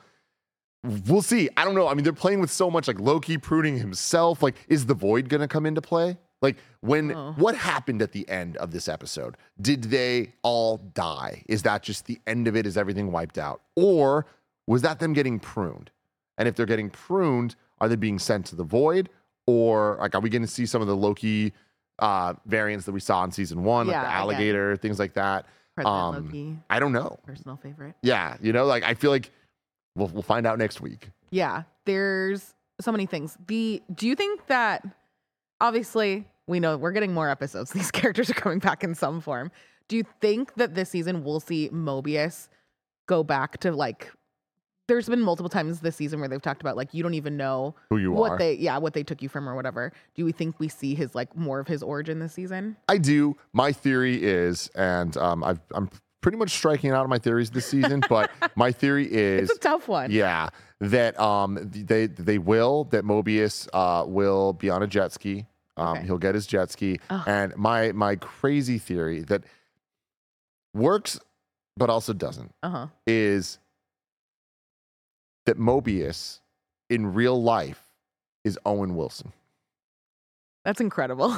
[1.07, 1.49] We'll see.
[1.57, 1.89] I don't know.
[1.89, 4.43] I mean, they're playing with so much like Loki pruning himself.
[4.43, 6.19] Like, is the void gonna come into play?
[6.43, 7.33] Like, when Oh.
[7.39, 9.37] what happened at the end of this episode?
[9.61, 11.43] Did they all die?
[11.49, 12.67] Is that just the end of it?
[12.67, 14.27] Is everything wiped out, or
[14.67, 15.91] was that them getting pruned?
[16.37, 19.09] And if they're getting pruned, are they being sent to the void?
[19.47, 21.53] Or like are we gonna see some of the Loki
[22.01, 25.47] uh variants that we saw in season one, like the alligator, things like that?
[25.75, 27.19] President Um, Loki, I don't know.
[27.25, 27.95] personal favorite.
[28.03, 29.31] Yeah, you know, like I feel like
[29.97, 31.11] we'll we'll find out next week.
[31.31, 33.37] Yeah, there's so many things.
[33.47, 34.85] The do you think that
[35.61, 37.71] obviously we know we're getting more episodes.
[37.73, 39.51] These characters are coming back in some form.
[39.89, 42.49] Do you think that this season we'll see Mobius
[43.07, 44.11] go back to like
[44.87, 47.75] there's been multiple times this season where they've talked about like you don't even know
[47.89, 48.39] Who you are what are.
[48.39, 49.93] they yeah, what they took you from or whatever.
[50.15, 52.77] Do we think we see his like more of his origin this season?
[52.89, 53.37] I do.
[53.53, 55.89] My theory is, and um, I've, I'm
[56.25, 59.61] pretty much striking out on my theories this season, but my theory is It's a
[59.61, 60.11] tough one.
[60.11, 60.49] yeah,
[60.81, 65.45] that um they they will that Mobius uh will be on a jet ski.
[65.77, 66.07] Um, Okay.
[66.07, 67.23] he'll get his jet ski, Ugh.
[67.27, 69.43] and my my crazy theory that
[70.73, 71.21] works
[71.77, 72.87] but also doesn't Uh huh.
[73.07, 73.59] is
[75.47, 76.41] that Mobius
[76.89, 77.83] in real life
[78.45, 79.33] is Owen Wilson,
[80.65, 81.37] That's incredible.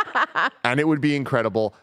[0.64, 1.74] and it would be incredible.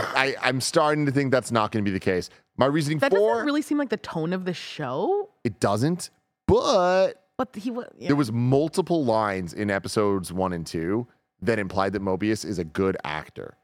[0.00, 2.30] I, I I'm starting to think that's not going to be the case.
[2.56, 5.30] My reasoning that for doesn't really seem like the tone of the show.
[5.42, 6.10] it doesn't,
[6.46, 7.86] but But he was.
[8.00, 11.06] there was multiple lines in episodes one and two
[11.42, 13.56] that implied that Mobius is a good actor.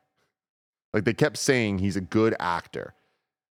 [0.92, 2.94] Like they kept saying he's a good actor,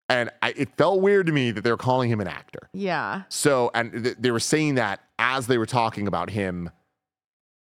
[0.10, 2.70] and I, it felt weird to me that they were calling him an actor.
[2.74, 3.24] Yeah.
[3.30, 6.70] So, and th- they were saying that as they were talking about him,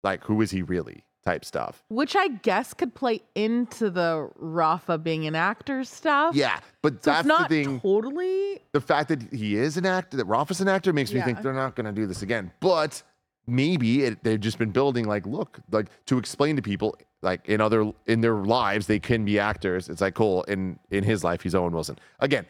[0.03, 1.84] like who is he really type stuff.
[1.89, 6.36] Which I guess could play into the Rafa being an actor stuff.
[6.36, 7.79] Yeah, but So that's not the thing.
[7.82, 8.60] totally.
[8.71, 11.53] the fact that he is an actor, that Rafa's an actor, makes me think they're
[11.53, 12.51] not going to do this again.
[12.62, 13.03] But
[13.47, 17.60] maybe it, they've just been building, like, look, like to explain to people, like in
[17.62, 19.89] other in their lives, they can be actors.
[19.89, 20.43] It's like cool.
[20.43, 21.97] In in his life, he's Owen Wilson.
[22.19, 22.45] Again,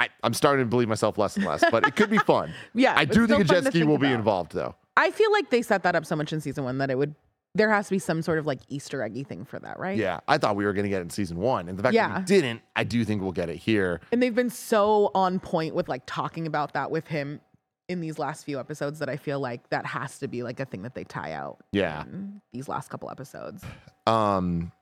[0.00, 2.54] I, I'm starting to believe myself less and less, but it could be fun.
[2.74, 2.94] Yeah.
[2.96, 4.74] I do think a jet ski will be involved, though.
[4.96, 7.14] I feel like they set that up so much in season one that it would.
[7.58, 9.98] There has to be some sort of like Easter eggy thing for that, right?
[9.98, 11.94] Yeah, I thought we were going to get it in season one, and the fact
[11.94, 14.00] that we didn't, I do think we'll get it here.
[14.12, 17.40] And they've been so on point with like talking about that with him
[17.88, 20.64] in these last few episodes that I feel like that has to be like a
[20.66, 21.58] thing that they tie out.
[21.72, 22.02] Yeah.
[22.02, 23.62] in these last couple episodes.
[24.06, 24.72] um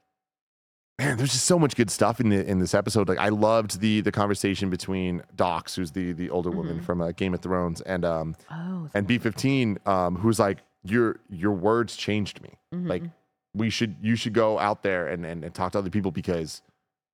[0.98, 3.80] man there's just so much good stuff in the in this episode like i loved
[3.80, 6.84] the the conversation between Dox who's the the older woman Mhm.
[6.84, 8.88] from uh, game of thrones and um Oh.
[8.94, 12.88] and b15 um who's like your your words changed me Mm-hmm.
[12.88, 13.02] like
[13.54, 16.62] we should you should go out there and, and and talk to other people because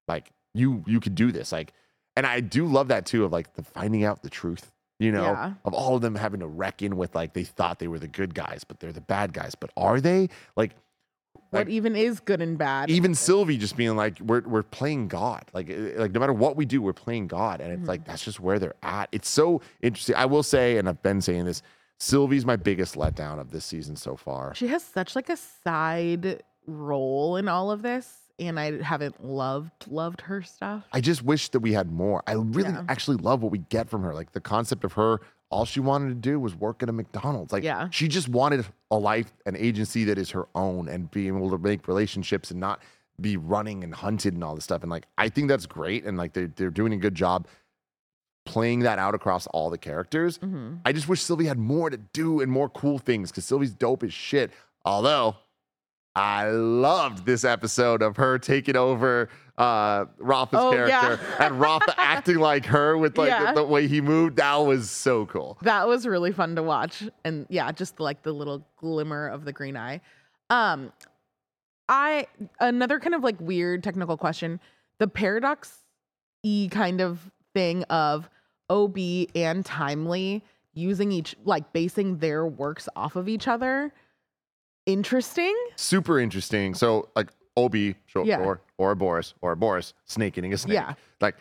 [0.09, 1.73] like you you could do this like
[2.17, 5.23] and i do love that too of like the finding out the truth you know
[5.25, 5.53] Yeah.
[5.65, 8.35] of all of them having to reckon with like they thought they were the good
[8.35, 10.73] guys but they're the bad guys but are they like
[11.51, 12.91] what like- even is good and bad?
[12.91, 15.45] even Sylvie just being like, we're we're playing God.
[15.53, 18.25] Like eh, like no matter what we do, we're playing God, and it's like that's
[18.25, 19.11] just where they're at.
[19.13, 20.15] It's so interesting.
[20.17, 21.63] I will say, and I've been saying this,
[22.03, 24.57] Sylvie's my biggest letdown of this season so far.
[24.57, 29.71] She has such like a side role in all of this, and I haven't loved
[29.87, 30.83] loved her stuff.
[30.93, 32.25] I just wish that we had more.
[32.27, 32.85] I really Yeah.
[32.89, 34.15] actually love what we get from her.
[34.15, 37.53] Like the concept of her, all she wanted to do was work at a McDonald's.
[37.53, 37.87] Like Yeah.
[37.93, 41.59] she just wanted a life, an agency that is her own, and being able to
[41.59, 42.83] make relationships and not
[43.21, 44.83] be running and hunted and all this stuff.
[44.83, 47.47] And like I think that's great, and like they're they're doing a good job
[48.45, 50.37] playing that out across all the characters.
[50.39, 53.73] hmm I just wish Sylvie had more to do and more cool things because Sylvie's
[53.73, 54.51] dope as shit.
[54.85, 55.37] Although
[56.15, 59.29] I loved this episode of her taking over
[59.59, 61.01] uh Rafa's Oh, yeah.
[61.01, 63.53] character and Rafa acting like her with like Yeah.
[63.53, 64.37] the, the way he moved.
[64.37, 65.59] That was so cool.
[65.63, 69.53] That was really fun to watch, and yeah, just like the little glimmer of the
[69.53, 70.01] green eye.
[70.51, 70.93] Um,
[71.89, 72.27] I
[72.61, 74.59] another kind of like weird technical question:
[74.99, 75.79] the paradox
[76.43, 78.29] e kind of thing of
[78.71, 78.97] OB
[79.35, 80.43] and Timely
[80.75, 83.93] using each like basing their works off of each other.
[84.87, 85.57] Interesting.
[85.77, 86.75] Super interesting.
[86.75, 88.39] So like Obi, short Yeah.
[88.39, 90.75] for Ouroboros, or Boris, snake eating a snake.
[90.75, 90.95] Yeah.
[91.21, 91.37] Like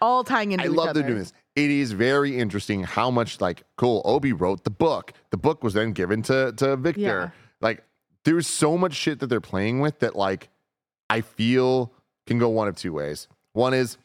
[0.00, 1.00] All tying into I love other.
[1.00, 1.32] they're doing this.
[1.54, 5.12] It is very interesting how much like cool Obi wrote the book.
[5.30, 7.00] The book was then given to to Victor.
[7.00, 7.30] Yeah.
[7.60, 7.84] Like
[8.24, 10.48] there's so much shit that they're playing with that like
[11.08, 11.92] I feel
[12.26, 13.28] can go one of two ways.
[13.52, 13.96] One is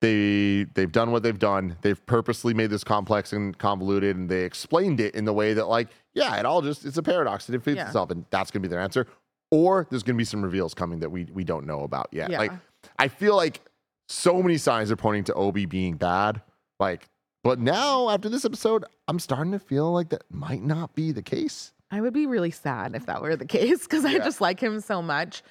[0.00, 1.76] they they've done what they've done.
[1.82, 5.68] They've purposely made this complex and convoluted, and they explained it in the way that
[5.68, 7.48] like yeah, it all just it's a paradox.
[7.50, 7.86] It fits Yeah.
[7.86, 9.06] itself, and that's gonna be their answer.
[9.50, 12.30] Or there's gonna be some reveals coming that we we don't know about yet.
[12.30, 12.38] Yeah.
[12.38, 12.52] Like
[12.98, 13.60] I feel like
[14.08, 16.40] so many signs are pointing to Obi being bad.
[16.80, 17.08] Like,
[17.42, 21.22] but now after this episode, I'm starting to feel like that might not be the
[21.22, 21.72] case.
[21.90, 24.80] I would be really sad if that were the case because I just like him
[24.80, 25.42] so much.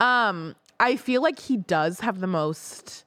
[0.00, 3.04] Um, I feel like he does have the most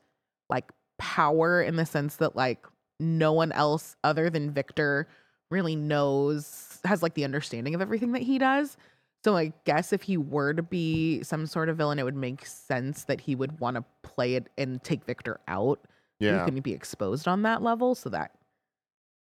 [0.49, 0.69] like
[1.01, 2.63] power in the sense that like
[2.99, 5.07] no one else other than Victor
[5.49, 8.77] really knows has like the understanding of everything that he does.
[9.23, 12.45] So I guess if he were to be some sort of villain, it would make
[12.45, 15.79] sense that he would want to play it and take Victor out.
[16.19, 16.43] He Yeah.
[16.45, 17.95] couldn't be exposed on that level.
[17.95, 18.31] So that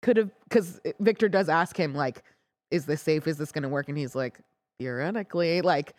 [0.01, 2.23] could have because Victor does ask him like,
[2.71, 3.25] "Is this safe?
[3.25, 4.41] Is this going to work?" And he's like,
[4.79, 5.93] "Theoretically, like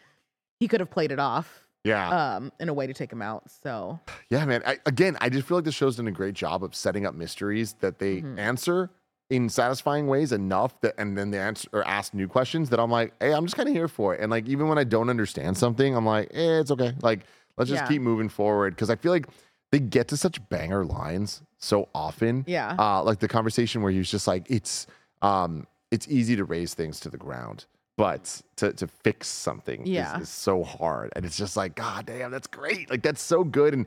[0.59, 2.37] he could have played it off Yeah.
[2.37, 4.63] um in a way to take him out." So yeah, man.
[4.67, 7.15] I, again, I just feel like the show's done a great job of setting up
[7.15, 8.39] mysteries that they Mhm.
[8.39, 8.91] answer
[9.31, 12.91] in satisfying ways enough that, and then they answer or ask new questions that I'm
[12.91, 14.21] like, hey, I'm just kind of here for it.
[14.21, 16.95] And like, even when I don't understand something, I'm like, eh, it's okay.
[17.01, 17.21] Like,
[17.57, 17.89] let's just Yeah.
[17.89, 18.77] keep moving forward.
[18.77, 19.29] Cause I feel like
[19.71, 22.43] they get to such banger lines so often.
[22.49, 22.75] Yeah.
[22.77, 24.89] Uh, like the conversation where he was just like, it's
[25.23, 27.67] um, it's easy to raze things to the ground,
[28.01, 30.17] but to to fix something Yeah.
[30.17, 31.13] is, is so hard.
[31.15, 32.91] And it's just like, God damn, that's great.
[32.91, 33.75] Like that's so good.
[33.75, 33.87] And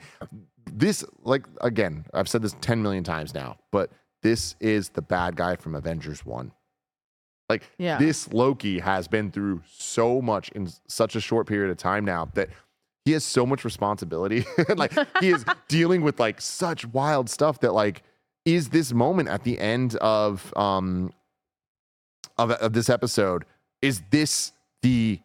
[0.71, 3.89] this, like again, I've said this 10 million times now, but
[4.21, 6.51] this is the bad guy from Avengers 1.
[7.49, 7.97] Like Yeah.
[7.97, 12.29] this Loki has been through so much in such a short period of time now
[12.35, 12.49] that
[13.05, 14.45] he has so much responsibility.
[14.77, 18.03] like he is dealing with like such wild stuff that like
[18.45, 21.11] is this moment at the end of um
[22.37, 23.45] of, of this episode
[23.83, 25.19] is this the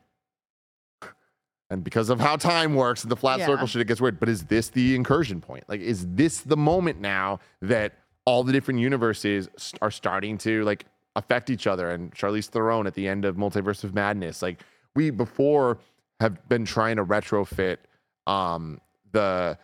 [1.71, 3.47] and because of how time works and the flat Yeah.
[3.47, 6.57] circle shit it gets weird but is this the incursion point like is this the
[6.57, 7.93] moment now that
[8.25, 9.49] all the different universes
[9.81, 10.85] are starting to like
[11.17, 14.61] affect each other and Charlize Theron at the end of Multiverse of Madness like
[14.95, 15.79] we before
[16.21, 17.79] have been trying to retrofit
[18.27, 18.81] um
[19.13, 19.57] the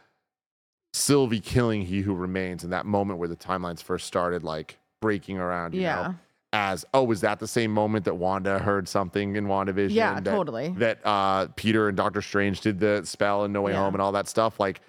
[0.93, 5.39] Sylvie killing He Who Remains in that moment where the timelines first started like breaking
[5.39, 5.95] around you Yeah.
[6.03, 6.15] know
[6.55, 10.31] as oh was that the same moment that Wanda heard something in WandaVision Yeah, that,
[10.31, 10.71] totally.
[10.79, 13.79] that uh Peter and Doctor Strange did the spell in No Way Yeah.
[13.81, 14.81] Home and all that stuff like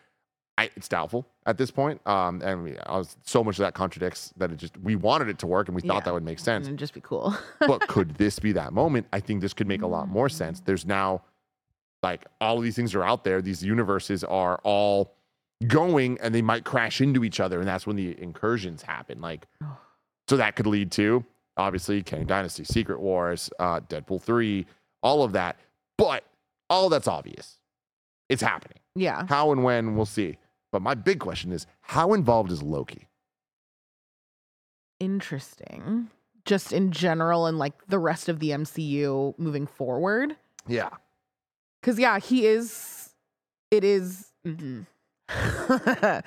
[0.57, 1.99] I, it's doubtful at this point.
[2.07, 5.37] Um, and I was so much of that contradicts that it just we wanted it
[5.39, 5.99] to work and we thought Yeah.
[6.01, 6.67] that would make sense.
[6.67, 7.35] and just be cool.
[7.59, 9.07] but could this be that moment?
[9.11, 10.61] I think this could make a lot more sense.
[10.61, 11.23] There's now
[12.03, 13.41] like all of these things are out there.
[13.41, 15.15] These universes are all
[15.67, 19.19] going and they might crash into each other, and that's when the incursions happen.
[19.19, 19.47] Like,
[20.29, 21.25] so that could lead to
[21.57, 24.65] obviously Kang Dynasty, Secret Wars, uh, Deadpool three,
[25.01, 25.59] all of that.
[25.97, 26.23] But
[26.69, 27.57] all that's obvious.
[28.29, 28.79] It's happening.
[28.95, 29.25] yeah.
[29.27, 30.37] How and when we'll see.
[30.71, 33.07] But my big question is, how involved is Loki?
[34.99, 36.09] Interesting.
[36.45, 40.35] Just in general and like the rest of the MCU moving forward.
[40.67, 40.89] Yeah.
[41.81, 43.09] Cause yeah, he is
[43.71, 44.85] it is mhm.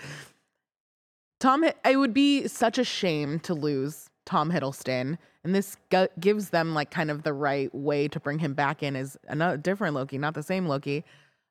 [1.41, 5.17] Tom it would be such a shame to lose Tom Hiddleston.
[5.43, 8.83] And this gu- gives them like kind of the right way to bring him back
[8.83, 11.05] in as another different Loki, not the same Loki.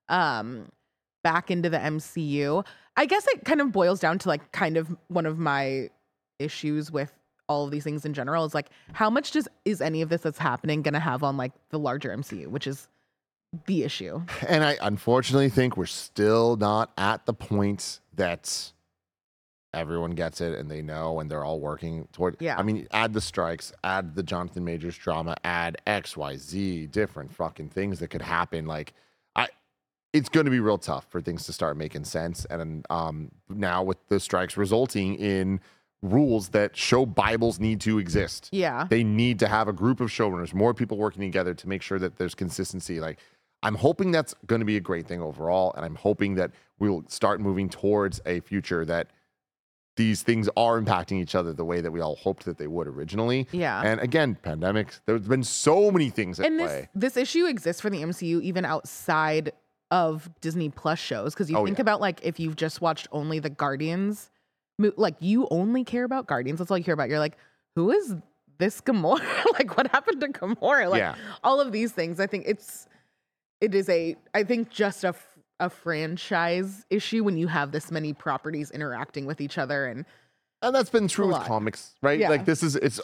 [0.07, 0.69] Um
[1.23, 2.63] back into the MCU.
[2.95, 5.89] I guess it kind of boils down to like kind of one of my
[6.39, 7.11] issues with
[7.49, 10.21] all of these things in general is like how much does is any of this
[10.21, 12.87] that's happening going to have on like the larger MCU, which is
[13.65, 14.21] the issue.
[14.47, 18.71] And I unfortunately think we're still not at the point that
[19.77, 22.37] everyone gets it and they know and they're all working toward.
[22.39, 22.57] Yeah.
[22.57, 27.33] I mean, add the strikes, add the Jonathan Majors drama, add X, Y, Z, different
[27.33, 28.65] fucking things that could happen.
[28.65, 28.93] Like,
[29.35, 29.47] I,
[30.13, 32.45] it's going to be real tough for things to start making sense.
[32.49, 35.59] And um, now with the strikes resulting in
[36.01, 38.85] rules that show Bibles need to exist Yeah.
[38.87, 41.97] they need to have a group of showrunners, more people working together to make sure
[41.97, 42.99] that there's consistency.
[42.99, 43.17] Like,
[43.63, 47.03] I'm hoping that's going to be a great thing overall, and I'm hoping that we'll
[47.07, 49.07] start moving towards a future that
[49.97, 52.87] these things are impacting each other the way that we all hoped that they would
[52.87, 53.47] originally.
[53.51, 53.81] Yeah.
[53.83, 55.01] And again, pandemics.
[55.05, 56.87] There's been so many things at and play.
[56.95, 59.51] this this issue exists for the MCU even outside
[59.91, 61.81] of Disney Plus shows because you Oh, think yeah.
[61.81, 64.29] about like if you've just watched only the Guardians,
[64.79, 66.59] like you only care about Guardians.
[66.59, 67.09] That's all you care about.
[67.09, 67.37] You're like,
[67.75, 68.15] who is
[68.59, 69.21] this Gamora?
[69.53, 70.89] like, what happened to Gamora?
[70.89, 71.15] Like, Yeah.
[71.43, 72.19] all of these things.
[72.19, 72.87] I think it's
[73.61, 75.15] it is a I think just a
[75.59, 80.05] a franchise issue when you have this many properties interacting with each other and
[80.61, 81.47] And that's been true with lot.
[81.47, 82.19] comics, right?
[82.19, 82.29] Yeah.
[82.29, 82.99] Like this is it's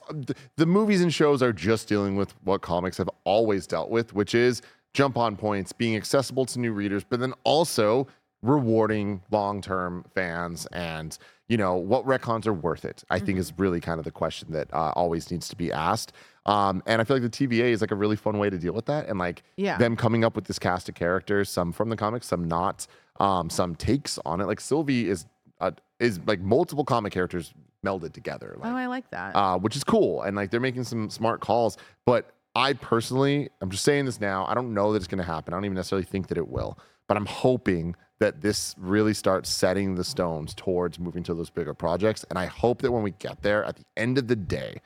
[0.57, 4.35] the movies and shows are just dealing with what comics have always dealt with, which
[4.35, 4.61] is
[4.93, 8.07] jump on points, being accessible to new readers, but then also
[8.43, 11.17] rewarding long-term fans and
[11.49, 13.03] you know what retcons are worth it.
[13.09, 16.13] I think is really kind of the question that uh, always needs to be asked.
[16.45, 18.73] Um, and I feel like the TVA is like a really fun way to deal
[18.73, 19.77] with that, and like Yeah.
[19.77, 22.87] them coming up with this cast of characters, some from the comics, some not,
[23.19, 24.45] um, some takes on it.
[24.47, 25.25] Like Sylvie is
[25.61, 27.53] uh, is like multiple comic characters
[27.85, 28.55] melded together.
[28.59, 29.35] Like, oh, I like that.
[29.35, 30.21] uh, which is cool.
[30.23, 31.77] And like they're making some smart calls.
[32.05, 34.45] But I personally, I'm just saying this now.
[34.47, 35.53] I don't know that it's going to happen.
[35.53, 36.77] I don't even necessarily think that it will.
[37.07, 41.73] But I'm hoping that this really starts setting the stones towards moving to those bigger
[41.73, 42.23] projects.
[42.29, 44.77] And I hope that when we get there, at the end of the day,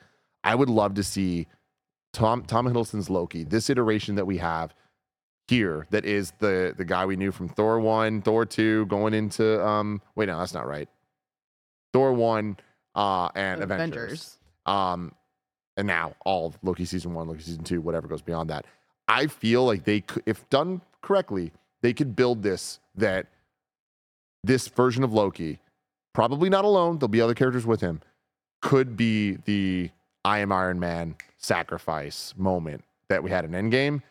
[0.42, 1.46] I would love to see
[2.12, 4.74] Tom Tom Hiddleston's Loki, this iteration that we have
[5.46, 9.64] here, that is the the guy we knew from Thor one, Thor two, going into
[9.64, 10.02] um.
[10.16, 10.88] Wait, no, that's not right.
[11.92, 12.56] Thor one,
[12.96, 14.38] uh, and Avengers.
[14.66, 15.12] Um,
[15.76, 18.64] and now all Loki season one, Loki season two, whatever goes beyond that.
[19.06, 23.26] I feel like they if done correctly, they could build this that
[24.44, 25.60] this version of Loki,
[26.14, 28.00] probably not alone, there'll be other characters with him,
[28.62, 29.90] could be the
[30.24, 34.02] I am Iron Man sacrifice moment that we had in Endgame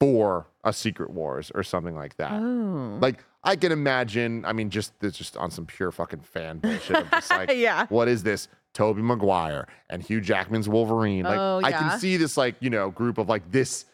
[0.00, 2.32] for a Secret Wars or something like that.
[2.32, 2.98] Oh.
[3.00, 4.44] Like I can imagine.
[4.44, 6.96] I mean, just just on some pure fucking fan bullshit.
[6.96, 7.86] I'm just like, Yeah.
[7.88, 8.48] what is this?
[8.72, 11.24] Tobey Maguire and Hugh Jackman's Wolverine.
[11.24, 13.84] Like Oh, I can see this like you know group of like this.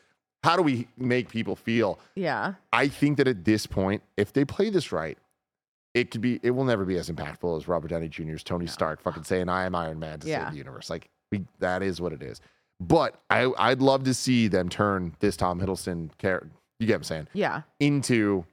[0.42, 1.98] How do we make people feel?
[2.14, 2.54] yeah.
[2.72, 5.18] I think that at this point, if they play this right,
[5.92, 6.38] it could be.
[6.42, 9.64] It will never be as impactful as Robert Downey Jr.'s Tony Stark fucking saying, "I
[9.66, 10.44] am Iron Man" to Yeah.
[10.44, 10.88] save the universe.
[10.88, 12.40] Like we, that is what it is.
[12.78, 16.48] But I, I'd love to see them turn this Tom Hiddleston character.
[16.78, 17.28] You get what I'm saying?
[17.34, 17.62] Yeah.
[17.80, 18.46] Into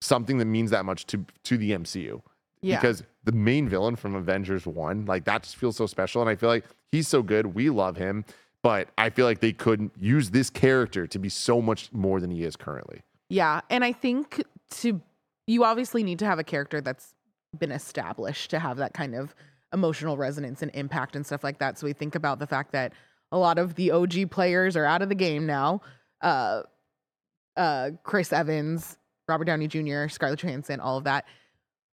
[0.00, 2.22] something that means that much to to the MCU.
[2.62, 2.76] Yeah.
[2.80, 6.20] Because the main villain from Avengers 1, like that just feels so special.
[6.22, 7.54] And I feel like he's so good.
[7.54, 8.24] We love him.
[8.66, 12.32] But I feel like they could use this character to be so much more than
[12.32, 13.02] he is currently.
[13.28, 14.42] Yeah, and I think
[14.78, 15.00] to
[15.46, 17.14] you obviously need to have a character that's
[17.56, 19.36] been established to have that kind of
[19.72, 21.78] emotional resonance and impact and stuff like that.
[21.78, 22.92] So we think about the fact that
[23.30, 25.80] a lot of the OG players are out of the game now.
[26.20, 26.62] Uh
[27.56, 28.98] uh Chris Evans,
[29.28, 31.24] Robert Downey Jr., Scarlett Johansson, all of that.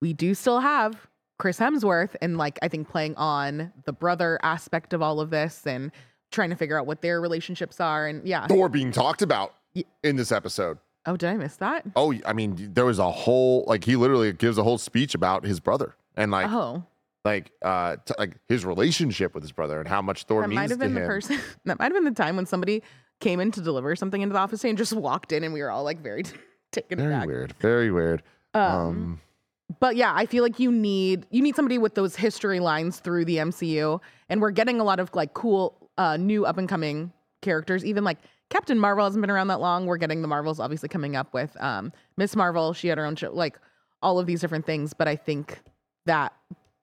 [0.00, 4.92] We do still have Chris Hemsworth and like I think playing on the brother aspect
[4.92, 5.90] of all of this and
[6.30, 8.46] trying to figure out what their relationships are and yeah.
[8.46, 9.54] Thor being talked about
[10.02, 10.78] in this episode.
[11.06, 11.84] Oh, did I miss that?
[11.96, 15.44] Oh, I mean, there was a whole like he literally gives a whole speech about
[15.44, 16.84] his brother and like oh.
[17.24, 20.56] like uh t- like his relationship with his brother and how much Thor that means
[20.56, 21.02] might have to been him.
[21.02, 22.82] the person that might have been the time when somebody
[23.20, 25.70] came in to deliver something into the office and just walked in and we were
[25.70, 26.22] all like very
[26.72, 27.26] taken Very aback.
[27.26, 27.54] weird.
[27.60, 28.22] Very weird.
[28.54, 29.20] Um, Um,
[29.78, 33.24] but yeah, I feel like you need you need somebody with those history lines through
[33.24, 37.12] the MCU, and we're getting a lot of like cool uh, new up and coming
[37.42, 37.84] characters.
[37.84, 38.18] Even like
[38.50, 39.86] Captain Marvel hasn't been around that long.
[39.86, 42.72] We're getting the Marvels obviously coming up with um, Miss Marvel.
[42.72, 43.58] She had her own show, like
[44.02, 44.92] all of these different things.
[44.92, 45.60] But I think
[46.06, 46.32] that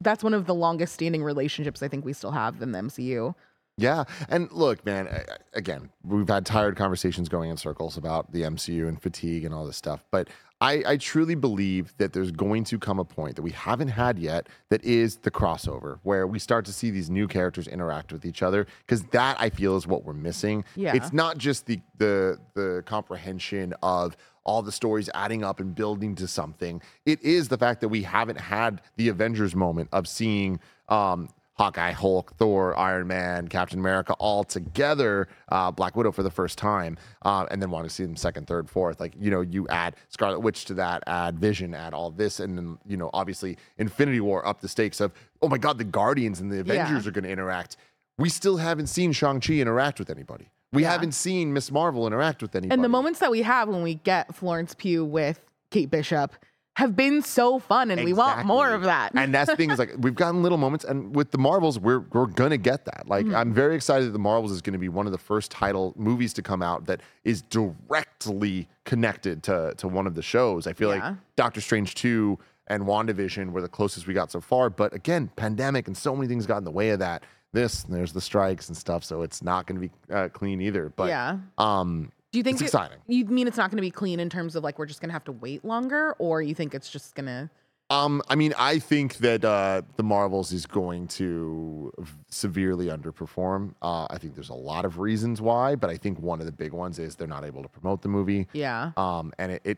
[0.01, 3.35] that's one of the longest standing relationships I think we still have in the MCU.
[3.77, 4.05] Yeah.
[4.27, 5.07] And look, man,
[5.53, 9.67] again, we've had tired conversations going in circles about the MCU and fatigue and all
[9.67, 10.03] this stuff.
[10.09, 13.89] But I, I truly believe that there's going to come a point that we haven't
[13.89, 18.11] had yet that is the crossover, where we start to see these new characters interact
[18.11, 18.65] with each other.
[18.79, 20.65] Because that I feel is what we're missing.
[20.75, 20.95] Yeah.
[20.95, 26.15] It's not just the the the comprehension of all the stories adding up and building
[26.15, 26.81] to something.
[27.05, 30.59] It is the fact that we haven't had the Avengers moment of seeing
[30.89, 36.29] um, Hawkeye, Hulk, Thor, Iron Man, Captain America all together, uh, Black Widow for the
[36.29, 38.99] first time, uh, and then want to see them second, third, fourth.
[38.99, 42.55] Like, you know, you add Scarlet Witch to that, add Vision, add all this, and
[42.57, 46.39] then, you know, obviously Infinity War up the stakes of, oh my God, the Guardians
[46.41, 47.77] and the Avengers are going to interact.
[48.19, 50.49] We still haven't seen Shang-Chi interact with anybody.
[50.73, 50.91] We Yeah.
[50.91, 52.73] haven't seen Miss Marvel interact with anybody.
[52.73, 55.39] And the moments that we have when we get Florence Pugh with
[55.71, 56.33] Kate Bishop
[56.77, 59.11] have been so fun, and we want more of that.
[59.15, 62.01] and that's the thing is like we've gotten little moments, and with the Marvels, we're
[62.13, 63.07] we're gonna get that.
[63.07, 63.35] Like Mm-hmm.
[63.35, 66.33] I'm very excited that the Marvels is gonna be one of the first title movies
[66.33, 70.67] to come out that is directly connected to to one of the shows.
[70.67, 71.09] I feel Yeah.
[71.09, 75.31] like Doctor Strange two and WandaVision were the closest we got so far, but again,
[75.35, 77.23] pandemic and so many things got in the way of that.
[77.53, 80.89] This and there's the strikes and stuff, so it's not gonna be uh, clean either.
[80.95, 81.37] But yeah.
[81.57, 82.99] um, Do you think it's it- exciting.
[83.07, 85.09] You mean it's not going to be clean in terms of like we're just going
[85.09, 87.49] to have to wait longer, or you think it's just going to?
[87.89, 91.91] Um, I mean, I think that uh, the Marvels is going to
[92.29, 93.73] severely underperform.
[93.81, 96.51] Uh, I think there's a lot of reasons why, but I think one of the
[96.51, 98.47] big ones is they're not able to promote the movie.
[98.53, 98.91] Yeah.
[98.97, 99.77] Um, and it, it,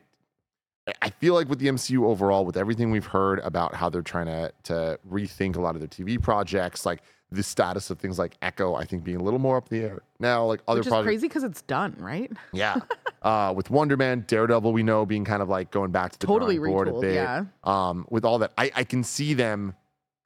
[1.01, 4.25] I feel like with the MCU overall, with everything we've heard about how they're trying
[4.25, 8.35] to to rethink a lot of their TV projects, like the status of things like
[8.41, 10.45] Echo, I think being a little more up in the air now.
[10.45, 12.31] Like other Which is projects, crazy because it's done, right?
[12.53, 12.77] yeah.
[13.21, 16.25] uh, with Wonder Man, Daredevil, we know being kind of like going back to the
[16.27, 17.13] Totally board a bit.
[17.13, 17.43] yeah.
[17.63, 19.75] Um, with all that, I, I can see them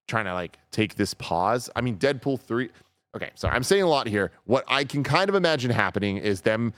[0.08, 1.70] trying to like take this pause.
[1.76, 2.70] I mean, Deadpool three.
[3.16, 4.32] Okay, so I'm saying a lot here.
[4.46, 6.74] What I can kind of imagine happening is them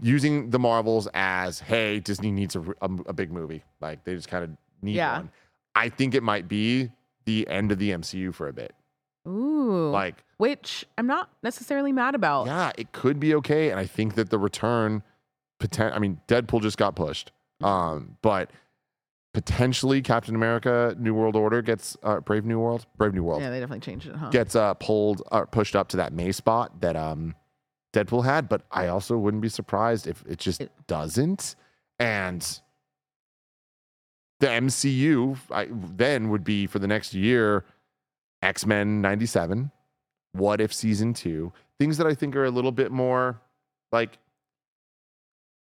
[0.00, 3.62] using the Marvels as, hey, Disney needs a, a, a big movie.
[3.80, 4.50] Like they just kind of
[4.80, 5.18] need Yeah.
[5.18, 5.30] one.
[5.74, 6.90] I think it might be
[7.24, 8.74] the end of the MCU for a bit.
[9.26, 9.90] Ooh.
[9.90, 12.46] Like which I'm not necessarily mad about.
[12.46, 13.70] yeah, it could be okay.
[13.70, 15.02] And I think that the return,
[15.60, 18.50] poten- I mean, Deadpool just got pushed, um, but
[19.34, 23.50] potentially Captain America: New World Order gets uh, Brave New World, Brave New World Yeah,
[23.50, 24.28] they definitely changed it, huh?
[24.30, 27.34] gets uh, pulled or pushed up to that May spot that um,
[27.94, 28.48] Deadpool had.
[28.48, 31.56] But I also wouldn't be surprised if it just It- doesn't.
[31.98, 32.42] And
[34.40, 37.64] the MCU I, then would be for the next year
[38.42, 39.70] X Men 97,
[40.32, 43.40] What If Season 2, things that I think are a little bit more
[43.92, 44.18] like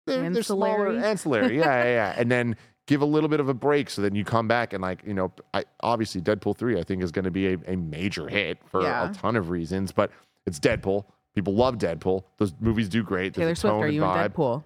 [0.09, 1.05] eh, they're, they're smaller, Ancillary.
[1.05, 1.59] ancillary.
[1.59, 2.15] Yeah, yeah, yeah.
[2.17, 2.57] And then
[2.87, 5.15] give a little bit of a break so then you come back and like, you
[5.15, 8.59] know, I, obviously Deadpool 3 I think is going to be a, a major hit
[8.67, 9.11] for Yeah.
[9.11, 10.11] a ton of reasons, but
[10.47, 11.05] it's Deadpool.
[11.35, 12.25] People love Deadpool.
[12.39, 13.35] Those movies do great.
[13.35, 14.09] There's Taylor Swift, are you in.
[14.11, 14.63] Deadpool?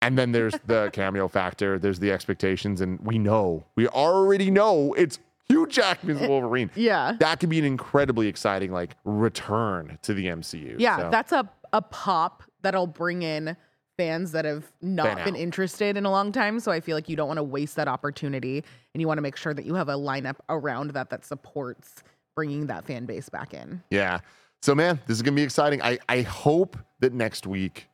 [0.00, 1.78] And then there's the cameo factor.
[1.78, 5.18] There's the expectations, and we know, we already know it's
[5.48, 6.70] Hugh Jackman's eh, Wolverine.
[6.74, 7.16] Yeah.
[7.18, 10.76] That could be an incredibly exciting like return to the MCU.
[10.78, 13.56] Yeah, So, that's a a pop that'll bring in
[13.96, 16.60] fans that have not Been been interested in a long time.
[16.60, 18.64] So I feel like you don't want to waste that opportunity,
[18.94, 22.02] and you want to make sure that you have a lineup around that that supports
[22.34, 23.82] bringing that fan base back in.
[23.90, 24.20] yeah.
[24.62, 25.82] So man, this is gonna be exciting.
[25.82, 27.88] I I hope that next week.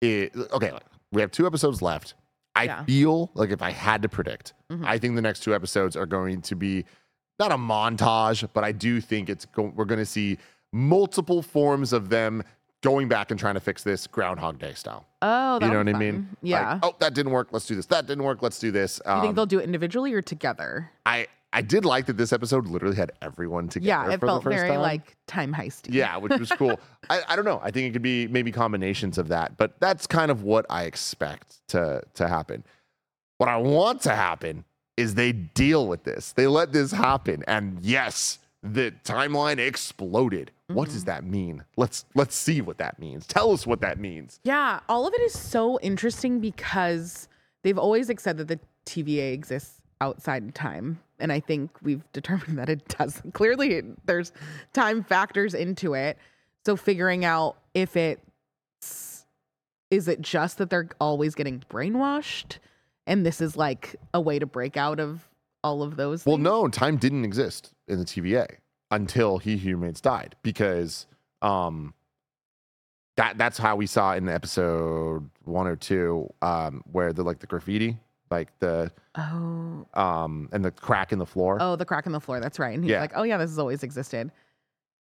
[0.00, 0.72] It, okay,
[1.12, 2.14] we have two episodes left.
[2.58, 2.84] I Yeah.
[2.84, 4.84] feel like if I had to predict, Mhm.
[4.84, 6.84] I think the next two episodes are going to be
[7.38, 10.38] not a montage, but I do think it's go- we're going to see
[10.72, 12.42] multiple forms of them
[12.82, 15.06] going back and trying to fix this Groundhog Day style.
[15.22, 16.36] Oh, you know what I mean?
[16.42, 16.74] Yeah.
[16.74, 17.48] Like, oh, that didn't work.
[17.50, 17.86] Let's do this.
[17.86, 18.40] That didn't work.
[18.42, 19.00] Let's do this.
[19.04, 20.90] you think Um, they'll do it individually or together?
[21.06, 23.88] I I did like that this episode literally had everyone together.
[23.88, 24.80] Yeah, it felt very time.
[24.80, 25.94] like time heisty.
[25.94, 26.78] Yeah, which was cool.
[27.10, 27.60] I, I don't know.
[27.62, 30.84] I think it could be maybe combinations of that, but that's kind of what I
[30.84, 32.64] expect to to happen.
[33.38, 34.64] What I want to happen
[34.96, 36.32] is they deal with this.
[36.32, 40.50] They let this happen, and yes, the timeline exploded.
[40.66, 40.92] What Mm-hmm.
[40.94, 41.64] does that mean?
[41.78, 43.26] Let's let's see what that means.
[43.26, 44.38] Tell us what that means.
[44.44, 47.26] Yeah, all of it is so interesting because
[47.64, 51.00] they've always like, said that the TVA exists outside of time.
[51.18, 53.34] And I think we've determined that it doesn't.
[53.34, 54.32] Clearly, it- there's
[54.72, 56.18] time factors into it.
[56.66, 59.24] So figuring out if it's
[59.90, 62.58] is it just that they're always getting brainwashed
[63.06, 65.26] and this is like a way to break out of
[65.64, 66.44] all of those Well, things?
[66.44, 68.46] no, time didn't exist in the TVA
[68.90, 71.06] until He Who Remains died because
[71.40, 71.94] um
[73.16, 77.46] that that's how we saw in episode one or two, um, where the like the
[77.46, 77.98] graffiti,
[78.30, 81.58] like the Oh, um and the crack in the floor.
[81.60, 82.40] oh, the crack in the floor.
[82.40, 82.74] That's right.
[82.74, 83.00] And he's Yeah.
[83.00, 84.30] like, oh yeah, this has always existed.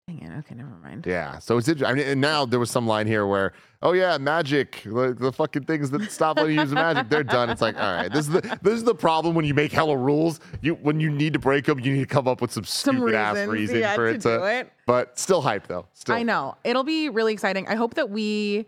[0.08, 0.32] Dang it.
[0.40, 1.06] Okay, never mind.
[1.06, 1.92] Yeah, so it's interesting.
[1.94, 3.52] I mean, and now there was some line here where,
[3.82, 7.50] oh yeah, magic, the, the fucking things that stop letting you use magic, they're done.
[7.50, 9.98] It's like, all right, this is the this is the problem when you make hella
[9.98, 10.40] rules.
[10.62, 12.96] You when you need to break them, you need to come up with some Some
[13.00, 14.38] stupid ass reasons, reason yeah, for to it to.
[14.38, 14.72] do it.
[14.86, 15.86] But still hype though.
[15.92, 16.56] Still, I know.
[16.64, 17.68] It'll be really exciting.
[17.68, 18.66] I hope that we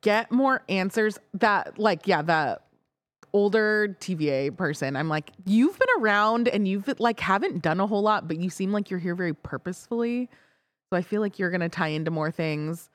[0.00, 2.62] get more answers that like yeah, that
[3.32, 4.96] older TVA person.
[4.96, 8.50] I'm like, you've been around and you've like haven't done a whole lot, but you
[8.50, 10.28] seem like you're here very purposefully.
[10.90, 12.90] So I feel like you're gonna tie into more things.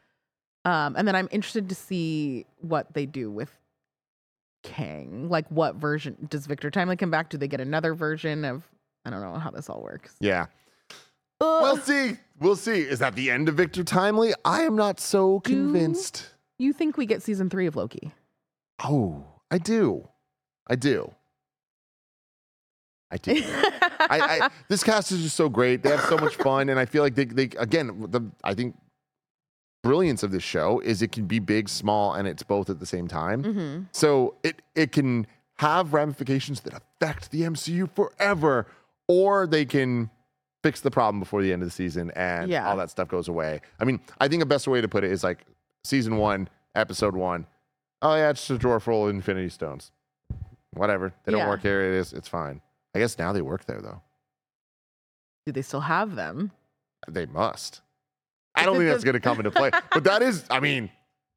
[0.66, 3.52] Um, and then I'm interested to see what they do with
[4.64, 5.30] Kang.
[5.30, 7.30] Like what version does Victor Timely come back?
[7.30, 8.68] Do they get another version of
[9.06, 10.16] I don't know how this all works.
[10.20, 10.48] Yeah.
[11.40, 12.18] We'll see.
[12.40, 12.82] We'll see.
[12.82, 14.34] Is that the end of Victor Timely?
[14.44, 16.32] I am not so convinced.
[16.58, 18.12] You think we get season three of Loki?
[18.84, 20.10] Oh, I do.
[20.70, 21.14] I do.
[23.10, 23.42] I do.
[24.00, 25.82] I, I this cast is just so great.
[25.82, 28.76] They have so much fun, and I feel like they, they again the I think
[29.84, 32.86] brilliance of this show is it can be big, small, and it's both at the
[32.86, 33.44] same time.
[33.44, 33.84] mm-hmm.
[33.94, 35.26] So it it can
[35.60, 38.68] have ramifications that affect the MCU forever,
[39.08, 40.10] or they can
[40.64, 42.68] fix the problem before the end of the season and Yeah.
[42.68, 43.62] all that stuff goes away.
[43.80, 45.46] I mean, I think the best way to put it is like
[45.84, 47.46] season one, episode one.
[48.02, 49.92] Oh yeah, it's just a drawer full of Infinity Stones.
[50.74, 51.14] Whatever.
[51.26, 51.50] They don't Yeah.
[51.50, 51.82] work here.
[51.94, 52.14] It is.
[52.14, 52.62] It's fine.
[52.96, 54.02] I guess now they work there though.
[55.46, 56.52] Do they still have them?
[57.08, 57.82] They must.
[58.56, 59.72] I don't think that's going to come into play.
[59.92, 60.90] But that is, I mean,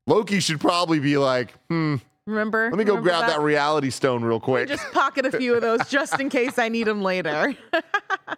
[0.07, 2.71] Loki should probably be like, hmm, Remember?
[2.71, 3.41] let me go Remember grab that?
[3.41, 4.69] reality stone real quick.
[4.69, 7.55] Just pocket a few of those just in case I need them later.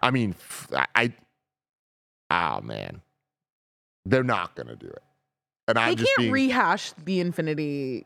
[0.01, 1.13] I mean, f- I,
[2.29, 3.01] I- oh man,
[4.05, 5.01] they're not going to do it.
[5.69, 8.05] And I'm can't being, rehash the Infinity.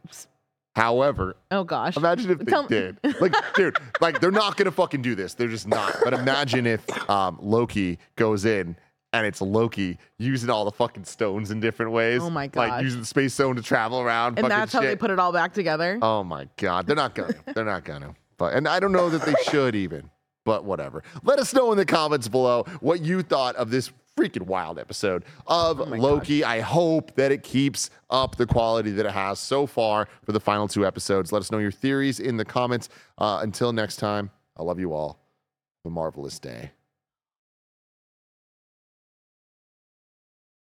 [0.77, 1.97] However, Oh gosh.
[1.97, 2.97] imagine if they Tell- did.
[3.19, 5.33] Like, dude, like they're not to fucking do this.
[5.33, 5.95] They're just not.
[6.03, 8.77] But imagine if um, Loki goes in
[9.13, 12.21] and it's Loki using all the fucking stones in different ways.
[12.21, 14.37] Oh my god, Like using the space stone to travel around.
[14.39, 15.97] and that's how they put it all back together.
[16.01, 17.33] Oh my god, they're not gonna.
[17.53, 18.15] they're not gonna.
[18.37, 20.09] But and I don't know that they should even.
[20.45, 21.03] But whatever.
[21.23, 25.23] Let us know in the comments below what you thought of this freaking wild episode
[25.45, 26.43] of Oh Loki.
[26.43, 30.39] I hope that it keeps up the quality that it has so far for the
[30.39, 31.31] final two episodes.
[31.31, 32.89] Let us know your theories in the comments.
[33.17, 35.19] Uh, until next time, I love you all.
[35.83, 36.71] Have a marvelous day.